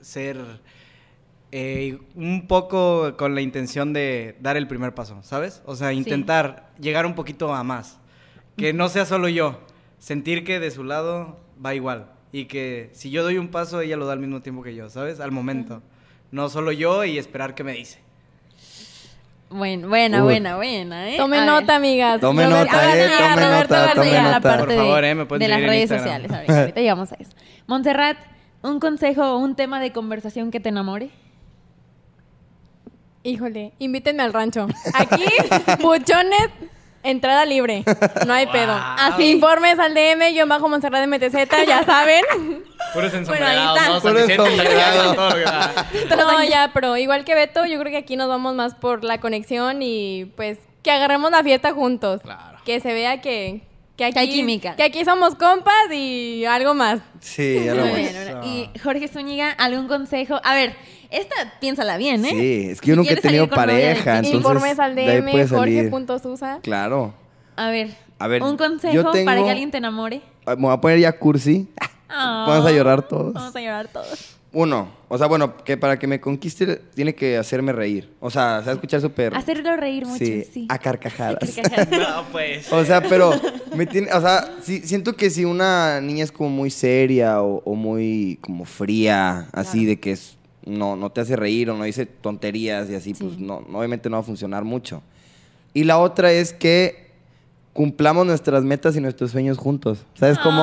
[0.00, 0.38] ser
[1.52, 5.62] eh, un poco con la intención de dar el primer paso, ¿sabes?
[5.66, 7.98] O sea, intentar llegar un poquito a más.
[8.56, 9.60] Que no sea solo yo,
[9.98, 13.98] sentir que de su lado va igual y que si yo doy un paso, ella
[13.98, 15.20] lo da al mismo tiempo que yo, ¿sabes?
[15.20, 15.82] Al momento.
[16.30, 18.00] No solo yo y esperar que me dice.
[19.50, 20.24] Bueno, buena, Uy.
[20.24, 21.16] buena, buena, ¿eh?
[21.16, 21.48] Tome A ver.
[21.48, 22.20] nota, amigas.
[22.20, 24.40] Tome nota, eh, tome Roberto nota, tome la nota.
[24.40, 26.04] parte Por favor, de, eh, me pueden de las redes Instagram.
[26.04, 26.30] sociales.
[26.32, 27.30] Ahorita, ahorita llegamos a eso.
[27.66, 28.18] Montserrat,
[28.62, 31.10] ¿un consejo o un tema de conversación que te enamore?
[33.22, 34.68] Híjole, invítenme al rancho.
[34.94, 35.24] Aquí,
[35.82, 36.48] buchones,
[37.02, 37.84] entrada libre.
[38.26, 38.74] No hay pedo.
[38.78, 42.22] Así, informes al DM, yo bajo Monserrat de MTZ, ya saben.
[42.94, 43.88] Puros Bueno, ahí está.
[43.88, 44.00] ¿no?
[44.00, 44.36] Puros que.
[46.16, 49.18] No, ya, pero igual que Beto, yo creo que aquí nos vamos más por la
[49.20, 52.22] conexión y pues que agarremos la fiesta juntos.
[52.22, 52.58] Claro.
[52.64, 53.62] Que se vea que,
[53.96, 54.76] que aquí hay química.
[54.76, 57.00] Que aquí somos compas y algo más.
[57.20, 58.00] Sí, ya lo Muy voy.
[58.00, 58.40] bien, bueno.
[58.44, 60.40] Y Jorge Zúñiga, ¿algún consejo?
[60.44, 60.74] A ver,
[61.10, 62.30] esta piénsala bien, ¿eh?
[62.30, 65.48] Sí, es que yo Si nunca he tenido de pareja, entonces Informes al de DM,
[65.48, 66.60] jorge.susa.
[66.62, 67.14] Claro.
[67.56, 70.20] A ver, A ver, un yo consejo para que alguien te enamore.
[70.46, 71.68] Ah, Me voy a poner ya cursi.
[72.08, 73.32] Ah, Vamos a llorar todos.
[73.34, 74.34] Vamos a llorar todos.
[74.50, 78.10] Uno, o sea, bueno, que para que me conquiste tiene que hacerme reír.
[78.18, 79.36] O sea, ¿sabes escuchar su perro?
[79.36, 80.42] Hacerlo reír mucho, sí.
[80.50, 81.54] Sí, a carcajadas.
[81.90, 82.72] No, pues.
[82.72, 83.30] O sea, pero
[83.76, 87.62] me tiene, o sea, sí, siento que si una niña es como muy seria o,
[87.62, 91.84] o muy como fría, así de que es, no, no te hace reír o no
[91.84, 93.24] dice tonterías y así, Sí.
[93.24, 95.02] pues no, no, obviamente no va a funcionar mucho.
[95.74, 97.10] Y la otra es que
[97.74, 100.06] cumplamos nuestras metas y nuestros sueños juntos.
[100.14, 100.62] ¿Sabes cómo?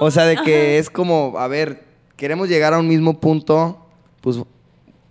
[0.00, 1.84] O sea, de que es como, a ver,
[2.16, 3.86] queremos llegar a un mismo punto,
[4.20, 4.38] pues,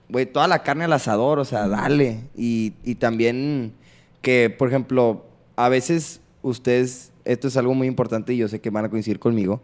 [0.09, 2.21] güey, toda la carne al asador, o sea, dale.
[2.35, 3.73] Y, y también
[4.21, 5.25] que, por ejemplo,
[5.55, 9.19] a veces ustedes, esto es algo muy importante y yo sé que van a coincidir
[9.19, 9.61] conmigo,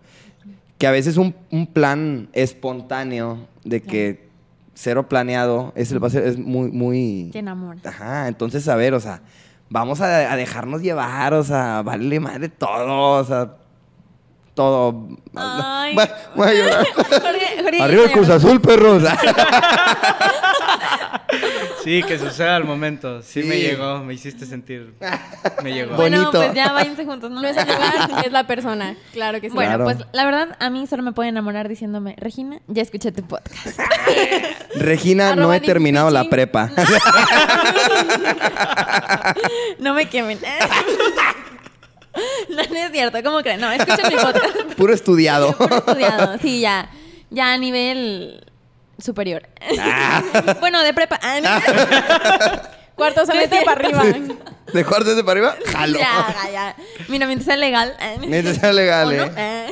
[0.77, 4.27] que a veces un, un plan espontáneo de que
[4.73, 7.29] cero planeado es, el, es muy, muy...
[7.31, 7.79] Te enamora.
[7.85, 9.21] Ajá, entonces, a ver, o sea,
[9.69, 13.57] vamos a, a dejarnos llevar, o sea, vale madre todo, o sea,
[14.53, 15.07] todo.
[15.35, 15.95] Ay.
[15.97, 16.87] A llorar.
[16.95, 19.03] Jorge, Jorge, Arriba el Cruz Azul, perros.
[21.83, 23.21] Sí, que suceda al momento.
[23.21, 23.47] Sí, Sí.
[23.49, 24.93] me llegó, me hiciste sentir.
[25.63, 25.95] Me llegó.
[25.97, 26.37] Bueno, Bonito.
[26.39, 27.29] pues ya váyanse juntos.
[27.29, 28.95] No, es el lugar, es la persona.
[29.11, 29.53] Claro que sí.
[29.55, 29.83] Bueno, Claro.
[29.83, 33.77] pues la verdad, a mí solo me puede enamorar diciéndome, Regina, ya escuché tu podcast.
[34.75, 36.71] Regina, no he terminado la Disney prepa.
[39.79, 40.39] no me quemen.
[42.49, 43.59] no, no es cierto, ¿cómo creen?
[43.61, 44.55] No, escuchen mi podcast.
[44.77, 45.53] Puro estudiado.
[45.57, 46.89] Puro estudiado, sí, ya.
[47.29, 48.43] Ya a nivel
[48.99, 49.47] superior.
[50.59, 51.19] bueno, de prepa.
[51.21, 52.73] Ah, no.
[52.95, 54.03] Cuarto semestre para arriba.
[54.71, 55.55] ¿De cuartos de para arriba?
[55.71, 55.97] Jalo.
[55.99, 56.75] Ya, ya, ya.
[57.07, 57.95] Mira, mientras sea legal.
[57.99, 59.23] ah, Mientras sea legal, ¿O no?
[59.23, 59.31] ¿eh?
[59.35, 59.67] Ah.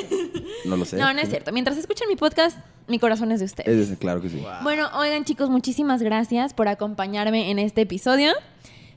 [0.65, 0.97] No lo sé.
[0.97, 1.51] No, no es cierto.
[1.51, 3.89] Mientras escuchen mi podcast, mi corazón es de ustedes.
[3.91, 4.43] Es- claro que sí.
[4.63, 8.33] Bueno, oigan chicos, muchísimas gracias por acompañarme en este episodio.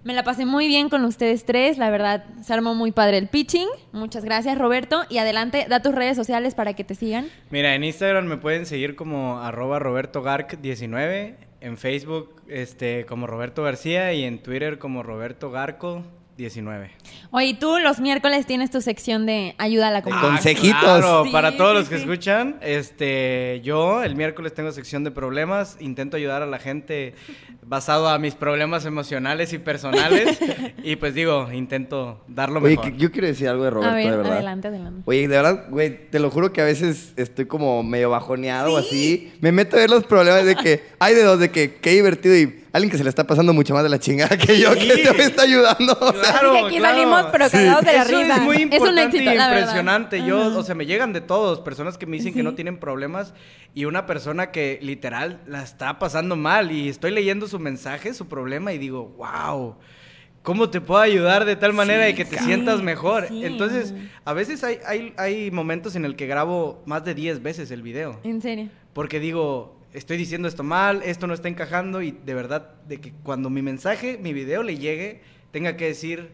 [0.04, 3.28] Me la pasé muy bien con ustedes tres, la verdad, se armó muy padre el
[3.28, 3.66] pitching.
[3.92, 7.28] Muchas gracias Roberto y adelante, da tus redes sociales para que te sigan.
[7.48, 14.12] Mira, en Instagram me pueden seguir como arroba robertogarc19, en Facebook este, como Roberto García
[14.12, 16.04] y en Twitter como Roberto Garco
[16.36, 16.90] 19.
[17.30, 20.28] Oye, y tú los miércoles tienes tu sección de ayuda a la comunidad.
[20.30, 20.80] Consejitos.
[20.80, 22.02] Claro, Sí, para todos sí, los que sí.
[22.02, 27.14] escuchan, este, yo el miércoles tengo sección de problemas, intento ayudar a la gente
[27.66, 30.38] basado a mis problemas emocionales y personales
[30.82, 32.92] y pues digo, intento dar lo Oye, mejor.
[32.92, 34.32] que- yo quiero decir algo de Roberto, a ver, de verdad.
[34.34, 35.02] adelante, adelante.
[35.04, 38.76] Oye, de verdad, güey, te lo juro que a veces estoy como medio bajoneado o
[38.76, 39.32] así.
[39.40, 42.36] Me meto a ver los problemas de que hay de dos, de que qué divertido
[42.36, 44.88] y alguien que se le está pasando mucho más de la chingada que yo, que
[44.88, 45.96] este me está ayudando.
[46.00, 46.94] o sea, Claro, Que aquí claro.
[46.96, 48.36] salimos pero cagados de la Eso risa.
[48.36, 50.24] es muy Es un importante éxito, y impresionante.
[50.24, 53.32] Yo, o sea, me llegan de todos, personas que me dicen que no tienen problemas
[53.74, 58.26] y una persona que literal la está pasando mal y estoy leyendo su mensaje, su
[58.28, 59.76] problema y digo, wow.
[60.42, 63.28] ¿Cómo te puedo ayudar de tal manera de que te sí, sientas mejor?
[63.28, 63.46] sí.
[63.46, 63.94] Entonces,
[64.26, 67.80] a veces hay, hay, hay momentos en el que grabo más de 10 veces el
[67.80, 68.20] video.
[68.24, 68.68] En serio.
[68.92, 73.12] Porque digo, estoy diciendo esto mal, esto no está encajando y de verdad, de que
[73.22, 75.22] cuando mi mensaje, mi video le llegue,
[75.52, 76.28] tenga que decir,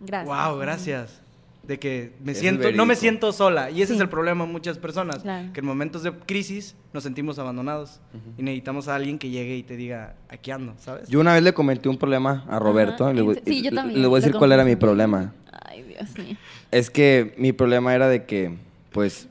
[0.00, 0.26] Gracias.
[0.48, 1.20] wow, gracias.
[1.62, 3.70] De que me es siento, no me siento sola.
[3.70, 3.94] Y ese Sí.
[3.94, 5.20] es el problema de muchas personas.
[5.22, 5.50] Claro.
[5.54, 8.00] Que en momentos de crisis nos sentimos abandonados.
[8.36, 11.08] Y necesitamos a alguien que llegue y te diga, aquí ando, ¿sabes?
[11.08, 13.10] Yo una vez le comenté un problema a Roberto.
[13.10, 14.76] Y le voy- en- sí, yo y- también, Les voy a decir cuál era mi
[14.76, 15.32] problema.
[15.64, 16.36] Ay, Dios mío.
[16.70, 18.54] Es que mi problema era de que,
[18.92, 19.26] pues,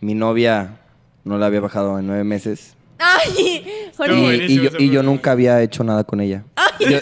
[0.00, 0.78] mi novia
[1.24, 2.75] no la había bajado en nueve meses.
[2.98, 4.46] Ay, Estuvo Jorge.
[4.48, 6.44] Y, yo, y nunca había hecho nada con ella.
[6.80, 6.98] Yo,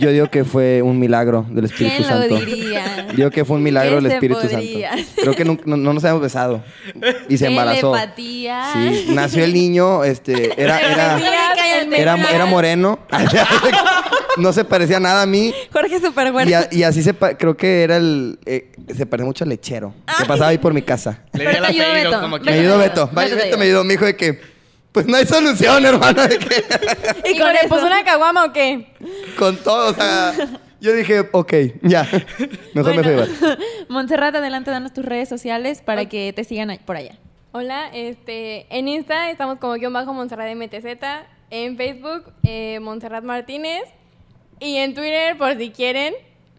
[0.00, 2.36] yo digo que fue un milagro del Espíritu ¿Quién lo Santo.
[2.44, 3.06] diría?
[3.14, 5.10] Digo que fue un milagro ¿Qué del se Espíritu podría Santo.
[5.16, 6.62] Creo que nunca- no, no nos habíamos besado.
[7.28, 7.92] Y se embarazó.
[7.92, 8.70] Telepatía.
[8.72, 11.18] Sí, nació el niño, este, era, era,
[11.96, 12.98] era, era moreno.
[14.36, 15.54] no se parecía nada a mí.
[15.72, 16.50] Jorge súper bueno.
[16.50, 19.50] Y, a- y así se pa- creo que era el eh, se parece mucho al
[19.50, 21.20] lechero que pasaba ahí por mi casa.
[21.32, 22.20] Le Pero di ayudó Beto.
[22.20, 23.02] como Beto Me ayudó Beto.
[23.02, 23.10] ayudó.
[23.14, 24.53] Vaya, Beto te Beto me ayudó, me dijo de que
[24.94, 26.36] pues no hay solución, hermano, de
[27.24, 28.86] ¿Y con le puso una caguama o qué?
[29.36, 30.32] con todo, o sea,
[30.80, 32.08] yo dije, ok, ya.
[32.74, 33.56] Mejor me fui Bueno.
[33.88, 37.18] Montserrat, adelante, danos tus redes sociales para que te sigan por allá.
[37.50, 40.86] Hola, este, en Insta estamos como guion bajo Montserrat MTZ,
[41.50, 43.82] en Facebook eh, Montserrat Martínez
[44.60, 46.14] y en Twitter, por si quieren,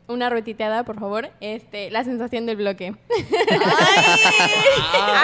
[0.08, 2.94] una ruetiteada, por favor, este, la sensación del bloque.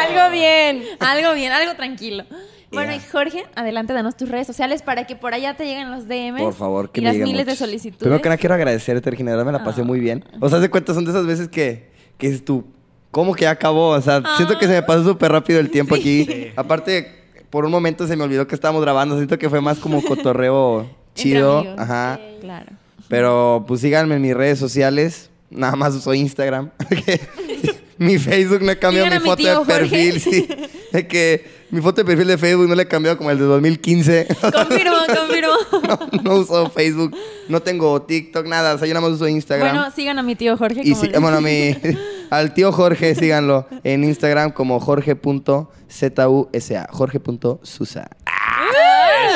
[0.07, 0.85] Algo bien.
[0.99, 2.23] Algo bien, algo tranquilo.
[2.71, 3.01] Bueno, Yeah.
[3.01, 6.41] y Jorge, adelante, danos tus redes sociales para que por allá te lleguen los DMs.
[6.41, 7.99] Por favor, que y me las lleguen miles de solicitudes.
[7.99, 9.83] Primero que nada quiero agradecerte, Regina, de verdad me la pasé Ah.
[9.85, 10.23] muy bien.
[10.39, 12.63] O sea, de cuenta son de esas veces que que dices tú,
[13.09, 13.89] ¿cómo que ya acabó?
[13.89, 16.51] O sea, siento que se me pasó súper rápido el tiempo aquí.
[16.55, 17.11] Aparte,
[17.49, 20.87] por un momento se me olvidó que estábamos grabando, siento que fue más como cotorreo
[21.15, 21.79] chido, amigos.
[21.79, 22.19] ajá.
[22.39, 22.71] Claro.
[23.09, 25.29] Pero pues síganme en mis redes sociales.
[25.49, 26.69] Nada más uso Instagram.
[27.97, 29.73] mi Facebook no he cambiado mi foto tío de Jorge.
[29.79, 30.19] perfil.
[30.21, 30.47] Sí.
[30.93, 33.45] De que mi foto de perfil de Facebook no le he cambiado como el de
[33.45, 34.27] 2015.
[34.41, 35.53] Confirmo, confirmo.
[35.87, 37.15] no, no uso Facebook.
[37.49, 38.75] No tengo TikTok, nada.
[38.75, 39.75] O sea, yo nada más uso Instagram.
[39.75, 40.81] Bueno, sigan a mi tío Jorge.
[40.83, 41.75] y como les- bueno, a mi,
[42.29, 46.87] al tío Jorge, síganlo en Instagram como jorge.zusa.
[46.91, 48.09] Jorge.susa.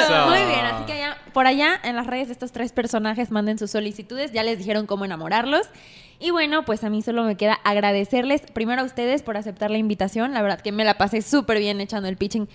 [0.04, 0.26] Eso.
[0.28, 3.58] Muy bien, así que allá, por allá en las redes de estos tres personajes manden
[3.58, 5.68] sus solicitudes, ya les dijeron cómo enamorarlos.
[6.18, 9.78] Y bueno, pues a mí solo me queda agradecerles primero a ustedes por aceptar la
[9.78, 12.48] invitación, la verdad que me la pasé súper bien echando el pitching.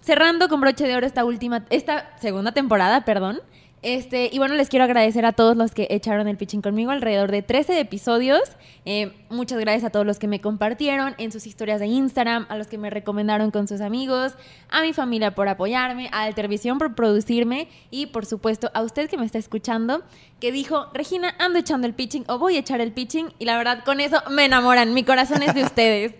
[0.00, 3.40] Cerrando con broche de oro esta última, esta segunda temporada, perdón.
[3.84, 7.30] Este, y bueno, les quiero agradecer a todos los que echaron el pitching conmigo, alrededor
[7.30, 8.40] de 13 episodios.
[8.86, 12.56] Eh, muchas gracias a todos los que me compartieron en sus historias de Instagram, a
[12.56, 14.36] los que me recomendaron con sus amigos,
[14.70, 19.18] a mi familia por apoyarme, a Televisión por producirme y por supuesto a usted que
[19.18, 20.02] me está escuchando,
[20.40, 23.58] que dijo, Regina, ando echando el pitching o voy a echar el pitching y la
[23.58, 26.14] verdad con eso me enamoran, mi corazón es de ustedes.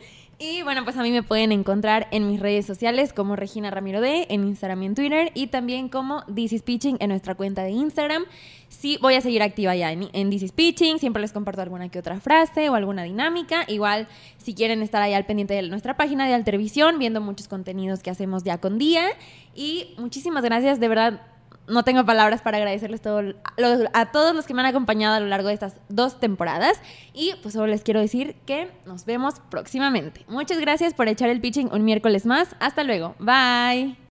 [0.47, 4.03] Y bueno, pues a mí me pueden encontrar en mis redes sociales como Regina Ramiro
[4.03, 7.63] D, en Instagram y en Twitter, y también como This is Pitching en nuestra cuenta
[7.63, 8.25] de Instagram.
[8.69, 11.89] Sí, voy a seguir activa ya en, en This is Pitching, siempre les comparto alguna
[11.89, 13.65] que otra frase o alguna dinámica.
[13.69, 18.03] Igual, si quieren estar ahí al pendiente de nuestra página de Altervisión, viendo muchos contenidos
[18.03, 19.07] que hacemos día con día.
[19.55, 21.23] Y muchísimas gracias, de verdad,
[21.67, 25.49] no tengo palabras para agradecerles a todos los que me han acompañado a lo largo
[25.49, 26.81] de estas dos temporadas.
[27.13, 30.25] Y pues solo les quiero decir que nos vemos próximamente.
[30.29, 32.55] Muchas gracias por echar el pitching un miércoles más.
[32.61, 33.15] Hasta luego.
[33.19, 34.04] Bye.